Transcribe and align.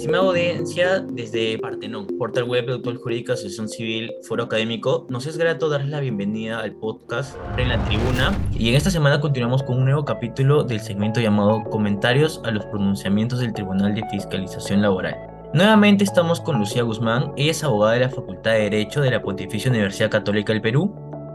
Estimada 0.00 0.24
audiencia, 0.24 1.00
desde 1.00 1.58
Partenón, 1.58 2.06
portal 2.18 2.44
web, 2.44 2.70
autor 2.70 2.96
jurídico, 2.96 3.34
asociación 3.34 3.68
civil, 3.68 4.10
foro 4.22 4.44
académico, 4.44 5.06
nos 5.10 5.26
es 5.26 5.36
grato 5.36 5.68
darles 5.68 5.90
la 5.90 6.00
bienvenida 6.00 6.60
al 6.60 6.72
podcast 6.72 7.36
en 7.58 7.68
la 7.68 7.84
tribuna. 7.84 8.34
Y 8.58 8.70
en 8.70 8.76
esta 8.76 8.90
semana 8.90 9.20
continuamos 9.20 9.62
con 9.62 9.76
un 9.76 9.84
nuevo 9.84 10.06
capítulo 10.06 10.64
del 10.64 10.80
segmento 10.80 11.20
llamado 11.20 11.64
Comentarios 11.64 12.40
a 12.44 12.50
los 12.50 12.64
pronunciamientos 12.64 13.40
del 13.40 13.52
Tribunal 13.52 13.94
de 13.94 14.02
Fiscalización 14.10 14.80
Laboral. 14.80 15.18
Nuevamente 15.52 16.02
estamos 16.02 16.40
con 16.40 16.58
Lucía 16.58 16.82
Guzmán, 16.82 17.34
ella 17.36 17.50
es 17.50 17.62
abogada 17.62 17.92
de 17.92 18.00
la 18.00 18.08
Facultad 18.08 18.52
de 18.52 18.70
Derecho 18.70 19.02
de 19.02 19.10
la 19.10 19.20
Pontificia 19.20 19.70
Universidad 19.70 20.10
Católica 20.10 20.54
del 20.54 20.62
Perú, 20.62 20.94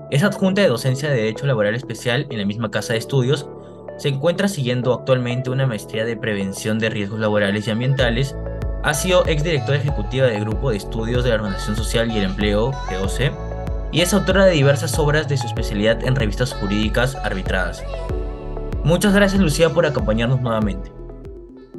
es 0.10 0.24
adjunta 0.24 0.64
de 0.64 0.70
docencia 0.70 1.08
de 1.12 1.18
Derecho 1.18 1.46
Laboral 1.46 1.76
Especial 1.76 2.26
en 2.32 2.40
la 2.40 2.46
misma 2.46 2.72
casa 2.72 2.94
de 2.94 3.00
estudios. 3.00 3.48
Se 3.98 4.10
encuentra 4.10 4.48
siguiendo 4.48 4.92
actualmente 4.92 5.52
una 5.52 5.68
maestría 5.68 6.04
de 6.04 6.18
prevención 6.18 6.80
de 6.80 6.90
riesgos 6.90 7.20
laborales 7.20 7.68
y 7.68 7.72
ambientales 7.72 8.36
ha 8.86 8.94
sido 8.94 9.26
exdirectora 9.26 9.80
ejecutiva 9.80 10.28
del 10.28 10.42
Grupo 10.42 10.70
de 10.70 10.78
Estudios 10.78 11.24
de 11.24 11.32
la 11.32 11.38
Organización 11.38 11.76
Social 11.76 12.12
y 12.12 12.20
el 12.20 12.26
Empleo, 12.26 12.70
GOC, 12.70 13.34
y 13.92 14.02
es 14.02 14.14
autora 14.14 14.46
de 14.46 14.52
diversas 14.52 15.00
obras 15.00 15.28
de 15.28 15.38
su 15.38 15.48
especialidad 15.48 16.06
en 16.06 16.16
revistas 16.16 16.54
jurídicas 16.54 17.16
arbitradas. 17.16 17.84
Muchas 18.84 19.16
gracias 19.16 19.42
Lucía 19.42 19.72
por 19.72 19.88
acompañarnos 19.88 20.40
nuevamente. 20.40 20.92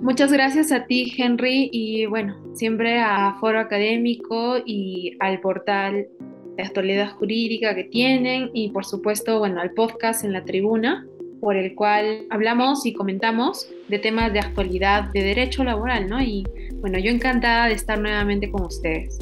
Muchas 0.03 0.33
gracias 0.33 0.73
a 0.73 0.87
ti, 0.87 1.15
Henry, 1.17 1.71
y 1.73 2.07
bueno, 2.07 2.37
siempre 2.55 2.99
a 2.99 3.37
Foro 3.39 3.61
Académico 3.61 4.57
y 4.67 5.17
al 5.21 5.41
portal 5.41 6.09
de 6.57 6.63
actualidad 6.65 7.13
jurídica 7.13 7.77
que 7.77 7.85
tienen 7.85 8.51
y 8.53 8.71
por 8.71 8.85
supuesto, 8.85 9.39
bueno, 9.39 9.61
al 9.61 9.71
podcast 9.71 10.25
en 10.25 10.33
la 10.33 10.45
tribuna 10.45 11.07
por 11.41 11.57
el 11.57 11.75
cual 11.75 12.27
hablamos 12.31 12.87
y 12.87 12.93
comentamos 12.93 13.69
de 13.89 13.99
temas 14.01 14.33
de 14.33 14.41
actualidad 14.41 15.13
de 15.13 15.23
derecho 15.23 15.63
laboral, 15.63 16.09
¿no? 16.09 16.21
Y 16.21 16.45
bueno, 16.81 16.99
yo 16.99 17.11
encantada 17.11 17.67
de 17.67 17.75
estar 17.75 17.99
nuevamente 17.99 18.51
con 18.51 18.65
ustedes. 18.65 19.19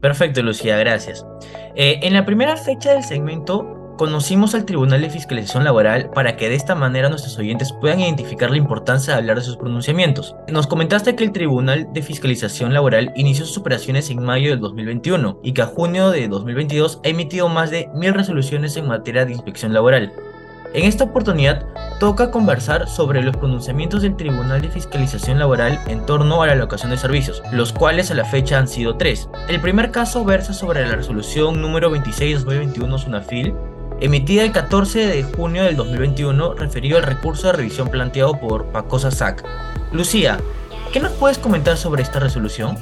Perfecto, 0.00 0.42
Lucía, 0.42 0.76
gracias. 0.76 1.26
Eh, 1.74 2.00
en 2.02 2.14
la 2.14 2.24
primera 2.24 2.56
fecha 2.56 2.92
del 2.92 3.02
segmento 3.02 3.74
conocimos 3.98 4.54
al 4.54 4.64
Tribunal 4.64 5.02
de 5.02 5.10
Fiscalización 5.10 5.64
Laboral 5.64 6.10
para 6.10 6.36
que 6.36 6.48
de 6.48 6.54
esta 6.54 6.76
manera 6.76 7.08
nuestros 7.08 7.36
oyentes 7.36 7.72
puedan 7.72 7.98
identificar 7.98 8.48
la 8.48 8.56
importancia 8.56 9.12
de 9.12 9.18
hablar 9.18 9.38
de 9.38 9.42
sus 9.42 9.56
pronunciamientos. 9.56 10.36
Nos 10.46 10.68
comentaste 10.68 11.16
que 11.16 11.24
el 11.24 11.32
Tribunal 11.32 11.92
de 11.92 12.02
Fiscalización 12.02 12.72
Laboral 12.72 13.12
inició 13.16 13.44
sus 13.44 13.58
operaciones 13.58 14.08
en 14.10 14.22
mayo 14.22 14.50
del 14.50 14.60
2021 14.60 15.40
y 15.42 15.52
que 15.52 15.62
a 15.62 15.66
junio 15.66 16.10
de 16.10 16.28
2022 16.28 17.00
ha 17.04 17.08
emitido 17.08 17.48
más 17.48 17.70
de 17.70 17.90
mil 17.92 18.14
resoluciones 18.14 18.76
en 18.76 18.86
materia 18.86 19.26
de 19.26 19.32
inspección 19.32 19.74
laboral. 19.74 20.12
En 20.74 20.84
esta 20.84 21.04
oportunidad 21.04 21.64
toca 21.98 22.30
conversar 22.30 22.88
sobre 22.88 23.22
los 23.22 23.36
pronunciamientos 23.36 24.02
del 24.02 24.16
Tribunal 24.16 24.60
de 24.60 24.68
Fiscalización 24.68 25.38
Laboral 25.38 25.80
en 25.88 26.04
torno 26.04 26.42
a 26.42 26.46
la 26.46 26.52
alocación 26.52 26.90
de 26.90 26.98
servicios, 26.98 27.42
los 27.52 27.72
cuales 27.72 28.10
a 28.10 28.14
la 28.14 28.26
fecha 28.26 28.58
han 28.58 28.68
sido 28.68 28.96
tres. 28.96 29.30
El 29.48 29.60
primer 29.60 29.90
caso 29.90 30.24
versa 30.26 30.52
sobre 30.52 30.86
la 30.86 30.94
resolución 30.94 31.62
número 31.62 31.90
26-2021 31.90 32.98
SUNAFIL, 32.98 33.54
emitida 34.00 34.42
el 34.42 34.52
14 34.52 35.06
de 35.06 35.22
junio 35.22 35.64
del 35.64 35.76
2021, 35.76 36.54
referido 36.54 36.98
al 36.98 37.04
recurso 37.04 37.46
de 37.46 37.54
revisión 37.54 37.88
planteado 37.88 38.38
por 38.38 38.66
Pacosa 38.66 39.10
SAC. 39.10 39.44
Lucía, 39.90 40.38
¿qué 40.92 41.00
nos 41.00 41.12
puedes 41.12 41.38
comentar 41.38 41.78
sobre 41.78 42.02
esta 42.02 42.20
resolución? 42.20 42.76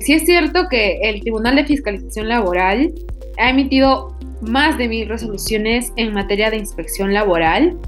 Sí 0.00 0.14
es 0.14 0.24
cierto 0.24 0.68
que 0.68 1.00
el 1.02 1.20
Tribunal 1.20 1.56
de 1.56 1.66
Fiscalización 1.66 2.28
Laboral 2.28 2.92
ha 3.38 3.50
emitido 3.50 4.11
más 4.42 4.76
de 4.76 4.88
mil 4.88 5.08
resoluciones 5.08 5.92
en 5.96 6.12
materia 6.12 6.50
de 6.50 6.58
inspección 6.58 7.14
laboral. 7.14 7.78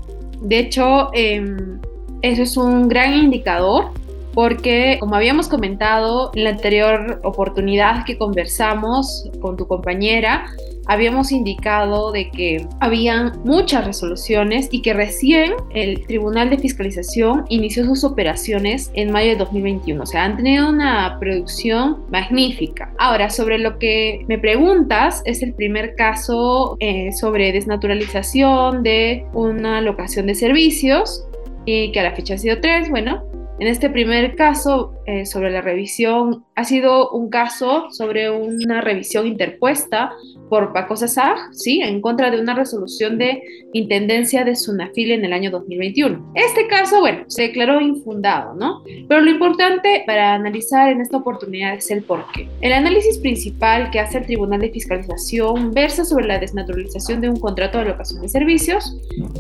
De 0.40 0.58
hecho, 0.58 1.10
em, 1.12 1.80
eso 2.22 2.42
es 2.42 2.56
un 2.56 2.88
gran 2.88 3.14
indicador 3.14 3.90
porque, 4.32 4.96
como 5.00 5.14
habíamos 5.14 5.48
comentado 5.48 6.30
en 6.34 6.44
la 6.44 6.50
anterior 6.50 7.20
oportunidad 7.22 8.04
que 8.04 8.18
conversamos 8.18 9.28
con 9.40 9.56
tu 9.56 9.66
compañera, 9.66 10.46
habíamos 10.86 11.32
indicado 11.32 12.12
de 12.12 12.30
que 12.30 12.66
habían 12.80 13.32
muchas 13.44 13.84
resoluciones 13.84 14.68
y 14.70 14.82
que 14.82 14.92
recién 14.92 15.54
el 15.70 16.06
Tribunal 16.06 16.50
de 16.50 16.58
Fiscalización 16.58 17.44
inició 17.48 17.84
sus 17.84 18.04
operaciones 18.04 18.90
en 18.94 19.12
mayo 19.12 19.30
de 19.30 19.36
2021. 19.36 20.02
O 20.02 20.06
sea, 20.06 20.24
han 20.24 20.36
tenido 20.36 20.68
una 20.68 21.18
producción 21.18 22.04
magnífica. 22.10 22.92
Ahora, 22.98 23.30
sobre 23.30 23.58
lo 23.58 23.78
que 23.78 24.24
me 24.28 24.38
preguntas, 24.38 25.22
es 25.24 25.42
el 25.42 25.54
primer 25.54 25.94
caso 25.96 26.76
eh, 26.80 27.12
sobre 27.12 27.52
desnaturalización 27.52 28.82
de 28.82 29.26
una 29.32 29.80
locación 29.80 30.26
de 30.26 30.34
servicios 30.34 31.26
y 31.64 31.92
que 31.92 32.00
a 32.00 32.04
la 32.04 32.14
fecha 32.14 32.34
ha 32.34 32.38
sido 32.38 32.60
tres. 32.60 32.90
Bueno, 32.90 33.22
en 33.60 33.68
este 33.68 33.88
primer 33.88 34.34
caso, 34.34 34.94
eh, 35.06 35.24
sobre 35.26 35.50
la 35.50 35.60
revisión, 35.60 36.44
ha 36.56 36.64
sido 36.64 37.10
un 37.10 37.30
caso 37.30 37.88
sobre 37.90 38.28
una 38.28 38.80
revisión 38.80 39.28
interpuesta 39.28 40.12
por 40.54 40.72
Paco 40.72 40.94
Sasag, 40.94 41.36
¿sí? 41.50 41.80
en 41.82 42.00
contra 42.00 42.30
de 42.30 42.38
una 42.38 42.54
resolución 42.54 43.18
de 43.18 43.42
intendencia 43.72 44.44
de 44.44 44.54
Sunafil 44.54 45.10
en 45.10 45.24
el 45.24 45.32
año 45.32 45.50
2021. 45.50 46.30
Este 46.36 46.68
caso, 46.68 47.00
bueno, 47.00 47.24
se 47.26 47.42
declaró 47.42 47.80
infundado, 47.80 48.54
¿no? 48.54 48.84
Pero 49.08 49.20
lo 49.20 49.32
importante 49.32 50.04
para 50.06 50.34
analizar 50.34 50.92
en 50.92 51.00
esta 51.00 51.16
oportunidad 51.16 51.74
es 51.74 51.90
el 51.90 52.04
porqué. 52.04 52.48
El 52.60 52.72
análisis 52.72 53.18
principal 53.18 53.90
que 53.90 53.98
hace 53.98 54.18
el 54.18 54.26
Tribunal 54.26 54.60
de 54.60 54.70
Fiscalización 54.70 55.72
versa 55.72 56.04
sobre 56.04 56.28
la 56.28 56.38
desnaturalización 56.38 57.20
de 57.20 57.30
un 57.30 57.40
contrato 57.40 57.78
de 57.78 57.86
locación 57.86 58.22
de 58.22 58.28
servicios, 58.28 58.96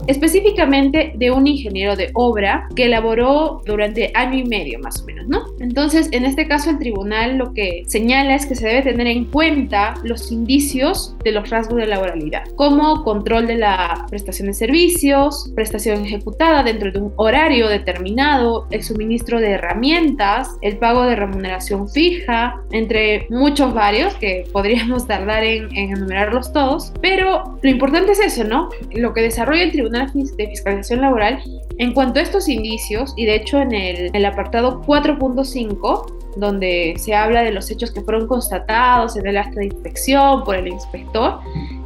específicamente 0.08 1.12
de 1.14 1.30
un 1.30 1.46
ingeniero 1.46 1.94
de 1.94 2.10
obra 2.14 2.66
que 2.74 2.86
elaboró 2.86 3.62
durante 3.64 4.10
año 4.14 4.38
y 4.38 4.48
medio 4.48 4.80
más 4.80 5.00
o 5.00 5.04
menos, 5.04 5.28
¿no? 5.28 5.44
Entonces, 5.60 6.08
en 6.10 6.24
este 6.24 6.48
caso, 6.48 6.70
el 6.70 6.80
tribunal 6.80 7.38
lo 7.38 7.54
que 7.54 7.84
señala 7.86 8.34
es 8.34 8.46
que 8.46 8.56
se 8.56 8.66
debe 8.66 8.82
tener 8.82 9.06
en 9.06 9.26
cuenta 9.26 9.94
los 10.02 10.32
indicios 10.32 11.03
de 11.24 11.32
los 11.32 11.50
rasgos 11.50 11.78
de 11.78 11.86
laboralidad, 11.86 12.44
como 12.56 13.04
control 13.04 13.46
de 13.46 13.56
la 13.56 14.06
prestación 14.10 14.48
de 14.48 14.54
servicios, 14.54 15.50
prestación 15.54 16.04
ejecutada 16.04 16.62
dentro 16.62 16.92
de 16.92 16.98
un 16.98 17.12
horario 17.16 17.68
determinado, 17.68 18.66
el 18.70 18.82
suministro 18.82 19.40
de 19.40 19.52
herramientas, 19.52 20.50
el 20.62 20.78
pago 20.78 21.04
de 21.04 21.16
remuneración 21.16 21.88
fija, 21.88 22.60
entre 22.72 23.26
muchos 23.30 23.74
varios 23.74 24.14
que 24.14 24.44
podríamos 24.52 25.06
tardar 25.06 25.44
en, 25.44 25.74
en 25.76 25.90
enumerarlos 25.92 26.52
todos, 26.52 26.92
pero 27.00 27.58
lo 27.62 27.70
importante 27.70 28.12
es 28.12 28.20
eso, 28.20 28.44
¿no? 28.44 28.68
Lo 28.94 29.12
que 29.12 29.22
desarrolla 29.22 29.62
el 29.62 29.72
Tribunal 29.72 30.10
de 30.12 30.46
Fiscalización 30.48 31.00
Laboral 31.00 31.42
en 31.78 31.92
cuanto 31.92 32.20
a 32.20 32.22
estos 32.22 32.48
indicios, 32.48 33.14
y 33.16 33.26
de 33.26 33.36
hecho 33.36 33.60
en 33.60 33.72
el, 33.72 34.24
apartado 34.24 34.82
4.5, 34.82 36.36
donde 36.36 36.94
se 36.98 37.14
habla 37.14 37.42
de 37.42 37.52
los 37.52 37.70
hechos 37.70 37.92
que 37.92 38.00
fueron 38.00 38.26
constatados 38.26 39.16
en 39.16 39.26
el 39.26 39.36
acta 39.36 39.60
de 39.60 39.66
inspección 39.66 40.42
por 40.44 40.56
el 40.56 40.68
inspector, 40.68 41.38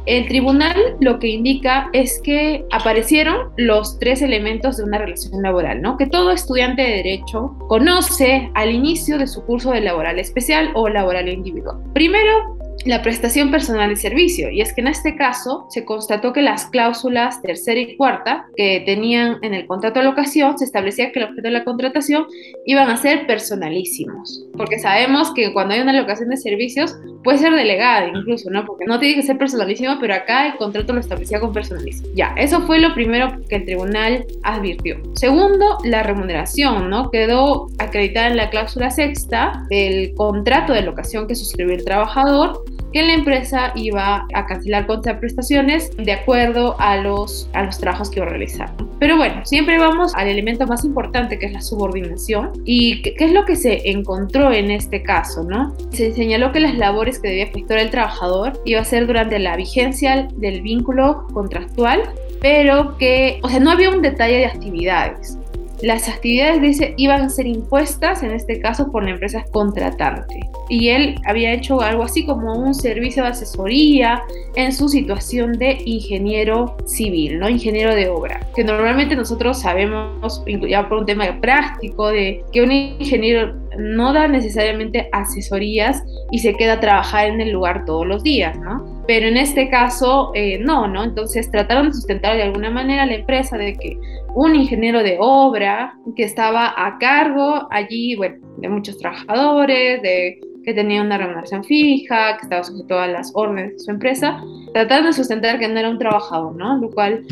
el 0.05 0.27
tribunal 0.27 0.75
lo 0.99 1.19
que 1.19 1.27
indica 1.27 1.89
es 1.93 2.19
que 2.23 2.65
aparecieron 2.71 3.49
los 3.57 3.99
tres 3.99 4.21
elementos 4.23 4.77
de 4.77 4.83
una 4.83 4.97
relación 4.97 5.41
laboral, 5.43 5.81
¿no? 5.81 5.97
Que 5.97 6.07
todo 6.07 6.31
estudiante 6.31 6.81
de 6.81 6.95
derecho 6.97 7.55
conoce 7.67 8.49
al 8.55 8.71
inicio 8.71 9.19
de 9.19 9.27
su 9.27 9.43
curso 9.43 9.71
de 9.71 9.81
laboral 9.81 10.17
especial 10.17 10.71
o 10.73 10.89
laboral 10.89 11.29
individual. 11.29 11.77
Primero, 11.93 12.58
la 12.85 13.01
prestación 13.01 13.51
personal 13.51 13.89
de 13.89 13.95
servicio. 13.95 14.49
Y 14.49 14.61
es 14.61 14.73
que 14.73 14.81
en 14.81 14.87
este 14.87 15.15
caso 15.15 15.65
se 15.69 15.85
constató 15.85 16.33
que 16.33 16.41
las 16.41 16.65
cláusulas 16.67 17.41
tercera 17.41 17.79
y 17.79 17.97
cuarta 17.97 18.45
que 18.55 18.83
tenían 18.85 19.37
en 19.41 19.53
el 19.53 19.67
contrato 19.67 19.99
de 19.99 20.05
locación 20.05 20.57
se 20.57 20.65
establecía 20.65 21.11
que 21.11 21.19
el 21.19 21.25
objeto 21.25 21.41
de 21.43 21.51
la 21.51 21.63
contratación 21.63 22.25
iban 22.65 22.89
a 22.89 22.97
ser 22.97 23.27
personalísimos. 23.27 24.45
Porque 24.57 24.79
sabemos 24.79 25.33
que 25.33 25.51
cuando 25.53 25.73
hay 25.73 25.81
una 25.81 25.93
locación 25.93 26.29
de 26.29 26.37
servicios 26.37 26.95
puede 27.23 27.37
ser 27.37 27.53
delegada 27.53 28.07
incluso, 28.07 28.49
¿no? 28.49 28.65
Porque 28.65 28.85
no 28.85 28.99
tiene 28.99 29.15
que 29.15 29.23
ser 29.23 29.37
personalísimo, 29.37 29.97
pero 29.99 30.13
acá 30.13 30.47
el 30.47 30.55
contrato 30.57 30.93
lo 30.93 30.99
establecía 30.99 31.39
con 31.39 31.53
personalísimo. 31.53 32.09
Ya, 32.15 32.33
eso 32.37 32.61
fue 32.61 32.79
lo 32.79 32.93
primero 32.93 33.31
que 33.47 33.57
el 33.57 33.65
tribunal 33.65 34.25
advirtió. 34.43 34.97
Segundo, 35.15 35.77
la 35.83 36.03
remuneración, 36.03 36.89
¿no? 36.89 37.09
Quedó 37.11 37.67
acreditada 37.79 38.27
en 38.27 38.37
la 38.37 38.49
cláusula 38.49 38.89
sexta 38.89 39.65
del 39.69 40.13
contrato 40.15 40.73
de 40.73 40.81
locación 40.81 41.27
que 41.27 41.35
suscribió 41.35 41.75
el 41.75 41.83
trabajador 41.83 42.63
que 42.91 43.03
la 43.03 43.13
empresa 43.13 43.71
iba 43.75 44.25
a 44.33 44.45
cancelar 44.45 44.87
contraprestaciones 44.87 45.95
de 45.97 46.11
acuerdo 46.11 46.75
a 46.79 46.97
los, 46.97 47.49
a 47.53 47.63
los 47.63 47.77
trabajos 47.77 48.09
que 48.09 48.19
iba 48.19 48.25
a 48.25 48.29
realizar. 48.29 48.71
Pero 48.99 49.15
bueno, 49.15 49.45
siempre 49.45 49.77
vamos 49.77 50.13
al 50.15 50.27
elemento 50.27 50.67
más 50.67 50.83
importante 50.83 51.39
que 51.39 51.45
es 51.45 51.53
la 51.53 51.61
subordinación. 51.61 52.51
¿Y 52.65 53.01
qué, 53.01 53.15
es 53.17 53.31
lo 53.31 53.45
que 53.45 53.55
se 53.55 53.89
encontró 53.89 54.51
en 54.51 54.71
este 54.71 55.03
caso? 55.03 55.43
¿no? 55.43 55.73
Se 55.91 56.13
señaló 56.13 56.51
que 56.51 56.59
las 56.59 56.77
labores 56.77 57.19
que 57.19 57.29
debía 57.29 57.45
efectuar 57.45 57.79
el 57.79 57.89
trabajador 57.89 58.61
iba 58.65 58.81
a 58.81 58.85
ser 58.85 59.07
durante 59.07 59.39
la 59.39 59.55
vigencia 59.55 60.27
del 60.35 60.61
vínculo 60.61 61.27
contractual, 61.33 62.01
pero 62.41 62.97
que, 62.97 63.39
o 63.43 63.49
sea, 63.49 63.59
no 63.59 63.71
había 63.71 63.89
un 63.89 64.01
detalle 64.01 64.37
de 64.37 64.45
actividades. 64.45 65.38
Las 65.81 66.09
actividades 66.09 66.61
dice 66.61 66.93
iban 66.97 67.21
a 67.21 67.29
ser 67.29 67.47
impuestas 67.47 68.23
en 68.23 68.31
este 68.31 68.59
caso 68.59 68.91
por 68.91 69.03
la 69.03 69.11
empresa 69.11 69.45
contratante 69.51 70.39
y 70.67 70.89
él 70.89 71.15
había 71.25 71.53
hecho 71.53 71.81
algo 71.81 72.03
así 72.03 72.25
como 72.25 72.53
un 72.53 72.73
servicio 72.73 73.23
de 73.23 73.29
asesoría 73.29 74.21
en 74.55 74.71
su 74.71 74.89
situación 74.89 75.53
de 75.53 75.81
ingeniero 75.85 76.77
civil, 76.85 77.39
¿no? 77.39 77.49
Ingeniero 77.49 77.95
de 77.95 78.09
obra, 78.09 78.39
que 78.55 78.63
normalmente 78.63 79.15
nosotros 79.15 79.59
sabemos 79.59 80.43
ya 80.67 80.87
por 80.87 80.99
un 80.99 81.05
tema 81.05 81.39
práctico 81.41 82.09
de 82.09 82.43
que 82.51 82.61
un 82.61 82.71
ingeniero 82.71 83.55
no 83.77 84.13
da 84.13 84.27
necesariamente 84.27 85.09
asesorías 85.11 86.03
y 86.31 86.39
se 86.39 86.53
queda 86.53 86.73
a 86.73 86.79
trabajar 86.79 87.27
en 87.27 87.41
el 87.41 87.51
lugar 87.51 87.85
todos 87.85 88.05
los 88.05 88.21
días, 88.23 88.57
¿no? 88.59 88.98
Pero 89.09 89.25
en 89.25 89.37
este 89.37 89.71
caso 89.71 90.29
eh, 90.35 90.59
no, 90.59 90.87
¿no? 90.87 91.03
Entonces 91.03 91.49
trataron 91.49 91.87
de 91.87 91.93
sustentar 91.95 92.35
de 92.35 92.43
alguna 92.43 92.69
manera 92.69 93.07
la 93.07 93.15
empresa 93.15 93.57
de 93.57 93.73
que 93.73 93.97
un 94.35 94.53
ingeniero 94.53 95.01
de 95.01 95.17
obra 95.19 95.97
que 96.15 96.23
estaba 96.23 96.75
a 96.77 96.99
cargo 96.99 97.67
allí, 97.71 98.15
bueno, 98.15 98.35
de 98.57 98.69
muchos 98.69 98.99
trabajadores, 98.99 100.03
de 100.03 100.39
que 100.63 100.75
tenía 100.75 101.01
una 101.01 101.17
remuneración 101.17 101.63
fija, 101.63 102.37
que 102.37 102.43
estaba 102.43 102.63
sujeto 102.63 102.99
a 102.99 103.07
las 103.07 103.31
órdenes 103.33 103.73
de 103.73 103.79
su 103.79 103.89
empresa, 103.89 104.43
trataron 104.75 105.07
de 105.07 105.13
sustentar 105.13 105.57
que 105.57 105.67
no 105.67 105.79
era 105.79 105.89
un 105.89 105.97
trabajador, 105.97 106.55
¿no? 106.55 106.77
Lo 106.77 106.91
cual 106.91 107.25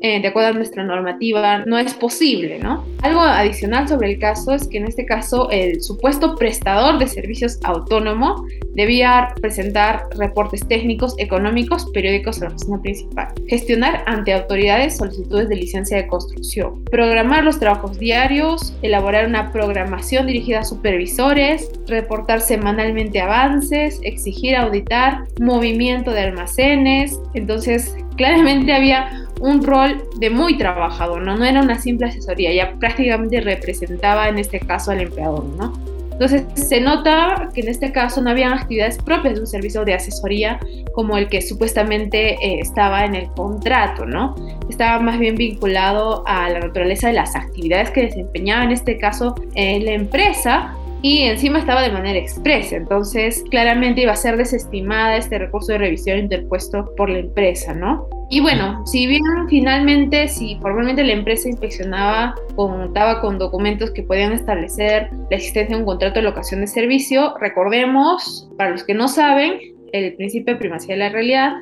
eh, 0.00 0.20
de 0.20 0.28
acuerdo 0.28 0.50
a 0.50 0.52
nuestra 0.52 0.84
normativa, 0.84 1.64
no 1.66 1.76
es 1.76 1.92
posible, 1.94 2.60
¿no? 2.60 2.84
Algo 3.02 3.20
adicional 3.20 3.88
sobre 3.88 4.12
el 4.12 4.18
caso 4.20 4.54
es 4.54 4.68
que 4.68 4.78
en 4.78 4.86
este 4.86 5.04
caso 5.04 5.50
el 5.50 5.82
supuesto 5.82 6.36
prestador 6.36 6.98
de 6.98 7.08
servicios 7.08 7.58
autónomo 7.64 8.46
debía 8.74 9.34
presentar 9.40 10.04
reportes 10.16 10.66
técnicos, 10.68 11.16
económicos, 11.18 11.90
periódicos 11.92 12.40
a 12.40 12.44
la 12.44 12.50
oficina 12.50 12.80
principal, 12.80 13.28
gestionar 13.48 14.04
ante 14.06 14.32
autoridades 14.32 14.98
solicitudes 14.98 15.48
de 15.48 15.56
licencia 15.56 15.96
de 15.96 16.06
construcción, 16.06 16.84
programar 16.84 17.42
los 17.42 17.58
trabajos 17.58 17.98
diarios, 17.98 18.76
elaborar 18.82 19.26
una 19.26 19.50
programación 19.50 20.28
dirigida 20.28 20.60
a 20.60 20.64
supervisores, 20.64 21.72
reportar 21.88 22.40
semanalmente 22.40 23.20
avances, 23.20 23.98
exigir 24.04 24.54
auditar 24.54 25.24
movimiento 25.40 26.12
de 26.12 26.20
almacenes, 26.20 27.18
entonces 27.34 27.96
claramente 28.16 28.72
había 28.72 29.27
un 29.40 29.62
rol 29.62 30.02
de 30.18 30.30
muy 30.30 30.56
trabajador, 30.58 31.22
¿no? 31.22 31.36
No 31.36 31.44
era 31.44 31.62
una 31.62 31.78
simple 31.78 32.06
asesoría, 32.08 32.52
ya 32.52 32.74
prácticamente 32.78 33.40
representaba 33.40 34.28
en 34.28 34.38
este 34.38 34.60
caso 34.60 34.90
al 34.90 35.00
empleador, 35.00 35.44
¿no? 35.44 35.72
Entonces 36.12 36.46
se 36.54 36.80
nota 36.80 37.48
que 37.54 37.60
en 37.60 37.68
este 37.68 37.92
caso 37.92 38.20
no 38.20 38.30
habían 38.30 38.52
actividades 38.52 38.98
propias 38.98 39.34
de 39.34 39.40
un 39.40 39.46
servicio 39.46 39.84
de 39.84 39.94
asesoría 39.94 40.58
como 40.92 41.16
el 41.16 41.28
que 41.28 41.40
supuestamente 41.40 42.32
eh, 42.32 42.58
estaba 42.58 43.04
en 43.04 43.14
el 43.14 43.28
contrato, 43.28 44.04
¿no? 44.04 44.34
Estaba 44.68 44.98
más 44.98 45.20
bien 45.20 45.36
vinculado 45.36 46.24
a 46.26 46.48
la 46.48 46.58
naturaleza 46.58 47.06
de 47.06 47.14
las 47.14 47.36
actividades 47.36 47.90
que 47.90 48.02
desempeñaba 48.02 48.64
en 48.64 48.72
este 48.72 48.98
caso 48.98 49.36
la 49.54 49.92
empresa 49.92 50.74
y 51.02 51.22
encima 51.22 51.60
estaba 51.60 51.82
de 51.82 51.92
manera 51.92 52.18
expresa, 52.18 52.74
entonces 52.74 53.44
claramente 53.50 54.00
iba 54.02 54.12
a 54.12 54.16
ser 54.16 54.36
desestimada 54.36 55.16
este 55.16 55.38
recurso 55.38 55.72
de 55.72 55.78
revisión 55.78 56.18
interpuesto 56.18 56.92
por 56.96 57.08
la 57.08 57.18
empresa, 57.18 57.72
¿no? 57.72 58.08
Y 58.30 58.40
bueno, 58.40 58.86
si 58.86 59.06
bien 59.06 59.22
finalmente, 59.48 60.28
si 60.28 60.56
formalmente 60.56 61.02
la 61.02 61.14
empresa 61.14 61.48
inspeccionaba, 61.48 62.34
contaba 62.56 63.20
con 63.22 63.38
documentos 63.38 63.90
que 63.90 64.02
podían 64.02 64.32
establecer 64.32 65.08
la 65.30 65.36
existencia 65.36 65.74
de 65.74 65.80
un 65.80 65.86
contrato 65.86 66.16
de 66.16 66.22
locación 66.22 66.60
de 66.60 66.66
servicio, 66.66 67.34
recordemos, 67.40 68.50
para 68.58 68.70
los 68.70 68.84
que 68.84 68.92
no 68.92 69.08
saben, 69.08 69.58
el 69.92 70.14
principio 70.14 70.54
de 70.54 70.60
primacía 70.60 70.94
de 70.94 70.98
la 70.98 71.08
realidad 71.08 71.52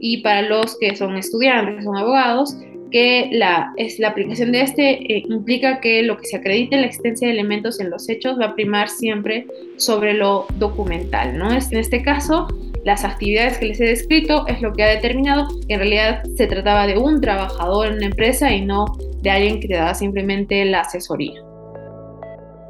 y 0.00 0.22
para 0.22 0.42
los 0.42 0.76
que 0.78 0.96
son 0.96 1.16
estudiantes, 1.16 1.84
son 1.84 1.96
abogados, 1.96 2.56
que 2.90 3.28
la, 3.32 3.72
es, 3.76 3.98
la 3.98 4.08
aplicación 4.08 4.52
de 4.52 4.62
este 4.62 4.90
eh, 5.12 5.22
implica 5.28 5.80
que 5.80 6.02
lo 6.02 6.16
que 6.16 6.26
se 6.26 6.36
acredite 6.36 6.76
en 6.76 6.82
la 6.82 6.86
existencia 6.88 7.28
de 7.28 7.34
elementos 7.34 7.80
en 7.80 7.90
los 7.90 8.08
hechos 8.08 8.38
va 8.38 8.46
a 8.46 8.54
primar 8.54 8.88
siempre 8.88 9.46
sobre 9.76 10.14
lo 10.14 10.46
documental, 10.58 11.36
¿no? 11.36 11.50
En 11.50 11.58
este 11.76 12.02
caso, 12.02 12.46
las 12.86 13.04
actividades 13.04 13.58
que 13.58 13.66
les 13.66 13.80
he 13.80 13.84
descrito 13.84 14.46
es 14.46 14.62
lo 14.62 14.72
que 14.72 14.84
ha 14.84 14.86
determinado 14.86 15.48
que 15.66 15.74
en 15.74 15.80
realidad 15.80 16.22
se 16.36 16.46
trataba 16.46 16.86
de 16.86 16.96
un 16.96 17.20
trabajador 17.20 17.88
en 17.88 17.94
una 17.94 18.06
empresa 18.06 18.52
y 18.52 18.64
no 18.64 18.86
de 19.22 19.30
alguien 19.30 19.58
que 19.58 19.66
te 19.66 19.74
daba 19.74 19.92
simplemente 19.92 20.64
la 20.64 20.82
asesoría. 20.82 21.42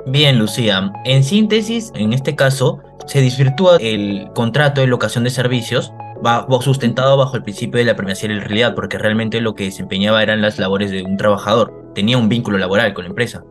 Bien, 0.06 0.38
Lucía. 0.38 0.90
En 1.04 1.22
síntesis, 1.22 1.92
en 1.94 2.14
este 2.14 2.34
caso, 2.34 2.80
se 3.04 3.20
desvirtúa 3.20 3.76
el 3.78 4.30
contrato 4.34 4.80
de 4.80 4.86
locación 4.86 5.22
de 5.22 5.28
servicios 5.28 5.92
va, 6.24 6.46
sustentado 6.62 7.18
bajo 7.18 7.36
el 7.36 7.42
principio 7.42 7.78
de 7.78 7.84
la 7.84 7.94
premiación 7.94 8.32
y 8.32 8.36
la 8.36 8.44
realidad, 8.44 8.74
porque 8.74 8.96
realmente 8.96 9.42
lo 9.42 9.54
que 9.54 9.64
desempeñaba 9.64 10.22
eran 10.22 10.40
las 10.40 10.58
labores 10.58 10.90
de 10.90 11.02
un 11.02 11.18
trabajador. 11.18 11.92
Tenía 11.94 12.16
un 12.16 12.30
vínculo 12.30 12.56
laboral 12.56 12.94
con 12.94 13.04
la 13.04 13.10
empresa. 13.10 13.44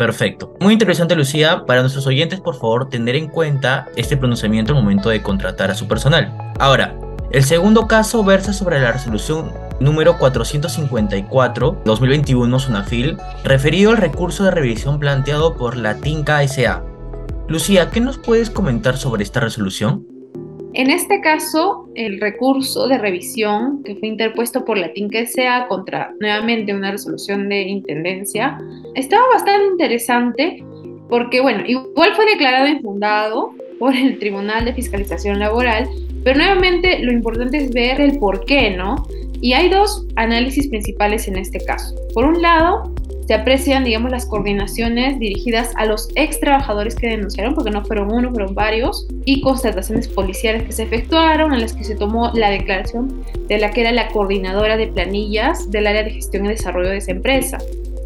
Perfecto. 0.00 0.56
Muy 0.60 0.72
interesante, 0.72 1.14
Lucía. 1.14 1.66
Para 1.66 1.82
nuestros 1.82 2.06
oyentes, 2.06 2.40
por 2.40 2.54
favor, 2.54 2.88
tener 2.88 3.16
en 3.16 3.28
cuenta 3.28 3.86
este 3.96 4.16
pronunciamiento 4.16 4.72
al 4.72 4.82
momento 4.82 5.10
de 5.10 5.20
contratar 5.20 5.70
a 5.70 5.74
su 5.74 5.88
personal. 5.88 6.32
Ahora, 6.58 6.98
el 7.32 7.44
segundo 7.44 7.86
caso 7.86 8.24
versa 8.24 8.54
sobre 8.54 8.80
la 8.80 8.92
resolución 8.92 9.52
número 9.78 10.18
454-2021 10.18 12.58
SUNAFIL, 12.58 13.18
referido 13.44 13.90
al 13.90 13.98
recurso 13.98 14.44
de 14.44 14.52
revisión 14.52 15.00
planteado 15.00 15.54
por 15.54 15.76
la 15.76 15.96
TINCA 15.96 16.48
SA. 16.48 16.82
Lucía, 17.46 17.90
¿qué 17.90 18.00
nos 18.00 18.16
puedes 18.16 18.48
comentar 18.48 18.96
sobre 18.96 19.22
esta 19.22 19.40
resolución? 19.40 20.06
En 20.72 20.88
este 20.88 21.20
caso, 21.20 21.88
el 21.96 22.20
recurso 22.20 22.86
de 22.86 22.96
revisión 22.96 23.82
que 23.82 23.96
fue 23.96 24.08
interpuesto 24.08 24.64
por 24.64 24.78
la 24.78 24.92
TINCA 24.92 25.26
SA 25.26 25.66
contra 25.68 26.14
nuevamente 26.20 26.72
una 26.72 26.92
resolución 26.92 27.48
de 27.48 27.62
intendencia 27.62 28.56
estaba 28.94 29.22
bastante 29.32 29.66
interesante 29.66 30.62
porque, 31.08 31.40
bueno, 31.40 31.64
igual 31.66 32.14
fue 32.14 32.24
declarado 32.26 32.68
infundado 32.68 33.52
por 33.80 33.96
el 33.96 34.18
Tribunal 34.20 34.64
de 34.64 34.72
Fiscalización 34.72 35.40
Laboral, 35.40 35.88
pero 36.22 36.38
nuevamente 36.38 37.00
lo 37.00 37.10
importante 37.10 37.56
es 37.56 37.72
ver 37.72 38.00
el 38.00 38.18
por 38.18 38.44
qué, 38.44 38.70
¿no? 38.70 39.06
Y 39.40 39.54
hay 39.54 39.70
dos 39.70 40.06
análisis 40.14 40.68
principales 40.68 41.26
en 41.26 41.36
este 41.36 41.58
caso. 41.64 41.96
Por 42.14 42.26
un 42.26 42.40
lado, 42.40 42.94
se 43.30 43.34
aprecian, 43.34 43.84
digamos, 43.84 44.10
las 44.10 44.26
coordinaciones 44.26 45.20
dirigidas 45.20 45.70
a 45.76 45.86
los 45.86 46.08
ex 46.16 46.40
trabajadores 46.40 46.96
que 46.96 47.06
denunciaron, 47.06 47.54
porque 47.54 47.70
no 47.70 47.84
fueron 47.84 48.10
uno, 48.10 48.30
fueron 48.30 48.56
varios, 48.56 49.06
y 49.24 49.40
constataciones 49.40 50.08
policiales 50.08 50.64
que 50.64 50.72
se 50.72 50.82
efectuaron, 50.82 51.54
en 51.54 51.60
las 51.60 51.72
que 51.72 51.84
se 51.84 51.94
tomó 51.94 52.32
la 52.34 52.50
declaración 52.50 53.22
de 53.46 53.58
la 53.58 53.70
que 53.70 53.82
era 53.82 53.92
la 53.92 54.08
coordinadora 54.08 54.76
de 54.76 54.88
planillas 54.88 55.70
del 55.70 55.86
área 55.86 56.02
de 56.02 56.10
gestión 56.10 56.44
y 56.46 56.48
desarrollo 56.48 56.88
de 56.88 56.96
esa 56.96 57.12
empresa. 57.12 57.58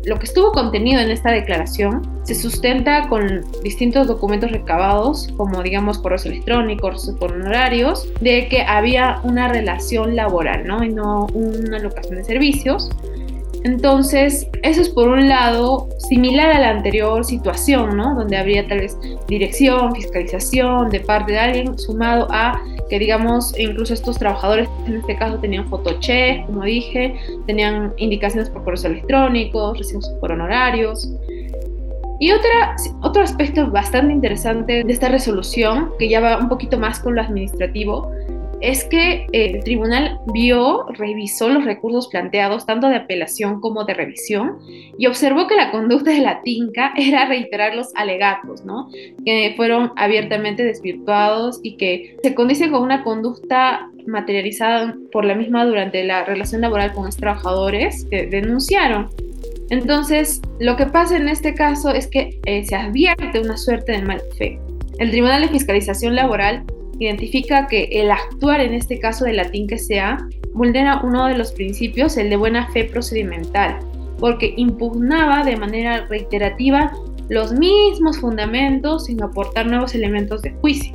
Lo 0.05 0.19
que 0.19 0.26
estuvo 0.26 0.53
contenido 0.53 1.00
en 1.00 1.11
esta 1.11 1.32
declaración 1.32 2.03
se 2.25 2.35
sustenta 2.35 3.09
con 3.09 3.47
distintos 3.62 4.06
documentos 4.06 4.53
recabados, 4.53 5.32
como 5.38 5.62
digamos 5.62 5.97
correos 5.97 6.27
electrónicos, 6.27 7.11
honorarios, 7.19 8.06
de 8.20 8.47
que 8.49 8.61
había 8.61 9.20
una 9.23 9.49
relación 9.49 10.17
laboral, 10.17 10.67
¿no? 10.67 10.85
Y 10.85 10.91
no 10.91 11.29
una 11.32 11.79
locación 11.79 12.17
de 12.17 12.25
servicios. 12.25 12.91
Entonces, 13.65 14.47
eso 14.63 14.83
es 14.83 14.91
por 14.91 15.09
un 15.09 15.27
lado 15.27 15.89
similar 15.97 16.51
a 16.51 16.61
la 16.61 16.71
anterior 16.71 17.25
situación, 17.25 17.97
¿no? 17.97 18.15
Donde 18.15 18.37
habría 18.37 18.69
tal 18.69 18.81
vez 18.81 18.97
dirección, 19.27 19.94
fiscalización 19.94 20.91
de 20.91 21.01
parte 21.01 21.33
de 21.33 21.39
alguien, 21.39 21.79
sumado 21.79 22.29
a 22.31 22.61
que, 22.91 22.99
digamos, 22.99 23.59
incluso 23.59 23.94
estos 23.94 24.19
trabajadores 24.19 24.69
en 24.87 24.97
este 24.97 25.17
caso 25.17 25.39
tenían 25.39 25.67
fotocheck, 25.67 26.44
como 26.44 26.63
dije, 26.65 27.15
tenían 27.47 27.94
indicaciones 27.97 28.51
por 28.51 28.65
correos 28.65 28.85
electrónicos, 28.85 29.79
recibos 29.79 30.11
por 30.21 30.33
honorarios. 30.33 31.11
Y 32.21 32.33
otra, 32.33 32.77
otro 33.01 33.23
aspecto 33.23 33.71
bastante 33.71 34.13
interesante 34.13 34.85
de 34.85 34.93
esta 34.93 35.09
resolución, 35.09 35.91
que 35.99 36.11
ya 36.11 36.21
va 36.21 36.39
un 36.39 36.51
poquito 36.51 36.79
más 36.79 37.01
con 37.01 37.15
lo 37.15 37.23
administrativo, 37.23 38.13
es 38.61 38.84
que 38.84 39.27
el 39.32 39.63
tribunal 39.65 40.19
vio, 40.32 40.87
revisó 40.91 41.49
los 41.49 41.65
recursos 41.65 42.08
planteados 42.08 42.67
tanto 42.67 42.89
de 42.89 42.96
apelación 42.96 43.61
como 43.61 43.84
de 43.84 43.94
revisión 43.94 44.58
y 44.99 45.06
observó 45.06 45.46
que 45.46 45.56
la 45.56 45.70
conducta 45.70 46.11
de 46.11 46.20
la 46.20 46.43
TINCA 46.43 46.93
era 46.96 47.27
reiterar 47.27 47.75
los 47.75 47.94
alegatos, 47.94 48.65
¿no? 48.65 48.89
que 49.25 49.55
fueron 49.56 49.93
abiertamente 49.96 50.65
desvirtuados 50.65 51.61
y 51.63 51.77
que 51.77 52.17
se 52.23 52.34
condicen 52.34 52.70
con 52.70 52.82
una 52.82 53.03
conducta 53.05 53.91
materializada 54.06 54.96
por 55.13 55.25
la 55.25 55.34
misma 55.34 55.65
durante 55.65 56.05
la 56.05 56.25
relación 56.25 56.61
laboral 56.61 56.93
con 56.93 57.06
los 57.06 57.17
trabajadores 57.17 58.06
que 58.11 58.27
denunciaron. 58.27 59.08
Entonces, 59.70 60.43
lo 60.61 60.77
que 60.77 60.87
pasa 60.87 61.17
en 61.17 61.29
este 61.29 61.55
caso 61.55 61.91
es 61.91 62.06
que 62.06 62.39
eh, 62.44 62.65
se 62.65 62.77
advierte 62.77 63.41
una 63.41 63.56
suerte 63.56 63.93
de 63.93 64.03
mal 64.03 64.20
fe. 64.37 64.58
El 64.99 65.11
Tribunal 65.11 65.43
de 65.43 65.49
Fiscalización 65.49 66.15
Laboral 66.15 66.65
identifica 66.98 67.67
que 67.67 67.84
el 67.93 68.10
actuar 68.10 68.60
en 68.60 68.74
este 68.74 68.98
caso 68.98 69.24
de 69.24 69.34
latín 69.34 69.67
que 69.67 69.79
sea 69.79 70.19
vulnera 70.53 71.01
uno 71.03 71.27
de 71.27 71.36
los 71.36 71.53
principios, 71.53 72.17
el 72.17 72.31
de 72.31 72.36
buena 72.36 72.70
fe 72.72 72.84
procedimental, 72.84 73.79
porque 74.19 74.55
impugnaba 74.56 75.44
de 75.44 75.56
manera 75.56 76.06
reiterativa 76.06 76.93
los 77.29 77.53
mismos 77.53 78.19
fundamentos 78.19 79.06
sin 79.06 79.22
aportar 79.22 79.67
nuevos 79.67 79.94
elementos 79.94 80.43
de 80.43 80.53
juicio, 80.53 80.93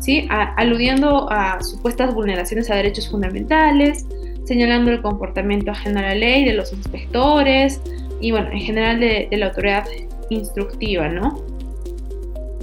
¿sí? 0.00 0.26
aludiendo 0.30 1.30
a 1.30 1.62
supuestas 1.62 2.14
vulneraciones 2.14 2.70
a 2.70 2.76
derechos 2.76 3.10
fundamentales, 3.10 4.06
señalando 4.44 4.92
el 4.92 5.02
comportamiento 5.02 5.72
ajeno 5.72 5.98
a 5.98 6.02
la 6.02 6.14
ley 6.14 6.44
de 6.44 6.54
los 6.54 6.72
inspectores, 6.72 7.80
y 8.20 8.30
bueno, 8.30 8.50
en 8.50 8.60
general 8.60 9.00
de, 9.00 9.28
la 9.32 9.46
autoridad 9.46 9.84
instructiva, 10.30 11.08
¿no? 11.08 11.42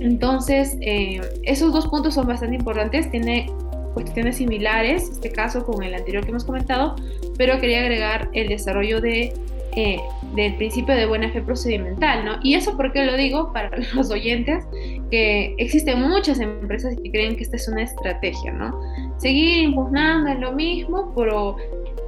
Entonces, 0.03 0.77
eh, 0.81 1.21
esos 1.43 1.71
dos 1.71 1.87
puntos 1.87 2.15
son 2.15 2.27
bastante 2.27 2.57
importantes. 2.57 3.09
Tiene 3.09 3.49
cuestiones 3.93 4.37
similares, 4.37 5.09
este 5.09 5.31
caso 5.31 5.65
con 5.65 5.81
el 5.81 5.93
anterior 5.93 6.23
que 6.25 6.31
hemos 6.31 6.43
comentado, 6.43 6.95
pero 7.37 7.59
quería 7.59 7.79
agregar 7.79 8.29
el 8.33 8.49
desarrollo 8.49 8.99
de, 8.99 9.33
eh, 9.77 9.99
del 10.35 10.55
principio 10.55 10.93
de 10.93 11.05
buena 11.05 11.31
fe 11.31 11.41
procedimental, 11.41 12.25
¿no? 12.25 12.33
Y 12.43 12.55
eso 12.55 12.75
porque 12.75 13.05
lo 13.05 13.15
digo 13.15 13.53
para 13.53 13.69
los 13.95 14.11
oyentes, 14.11 14.65
que 15.09 15.55
existen 15.57 16.01
muchas 16.01 16.41
empresas 16.41 16.95
que 17.01 17.09
creen 17.09 17.37
que 17.37 17.43
esta 17.43 17.55
es 17.55 17.67
una 17.69 17.83
estrategia, 17.83 18.51
¿no? 18.51 18.77
Seguir 19.19 19.63
impugnando 19.63 20.31
en 20.31 20.41
lo 20.41 20.51
mismo, 20.51 21.13
pero 21.15 21.55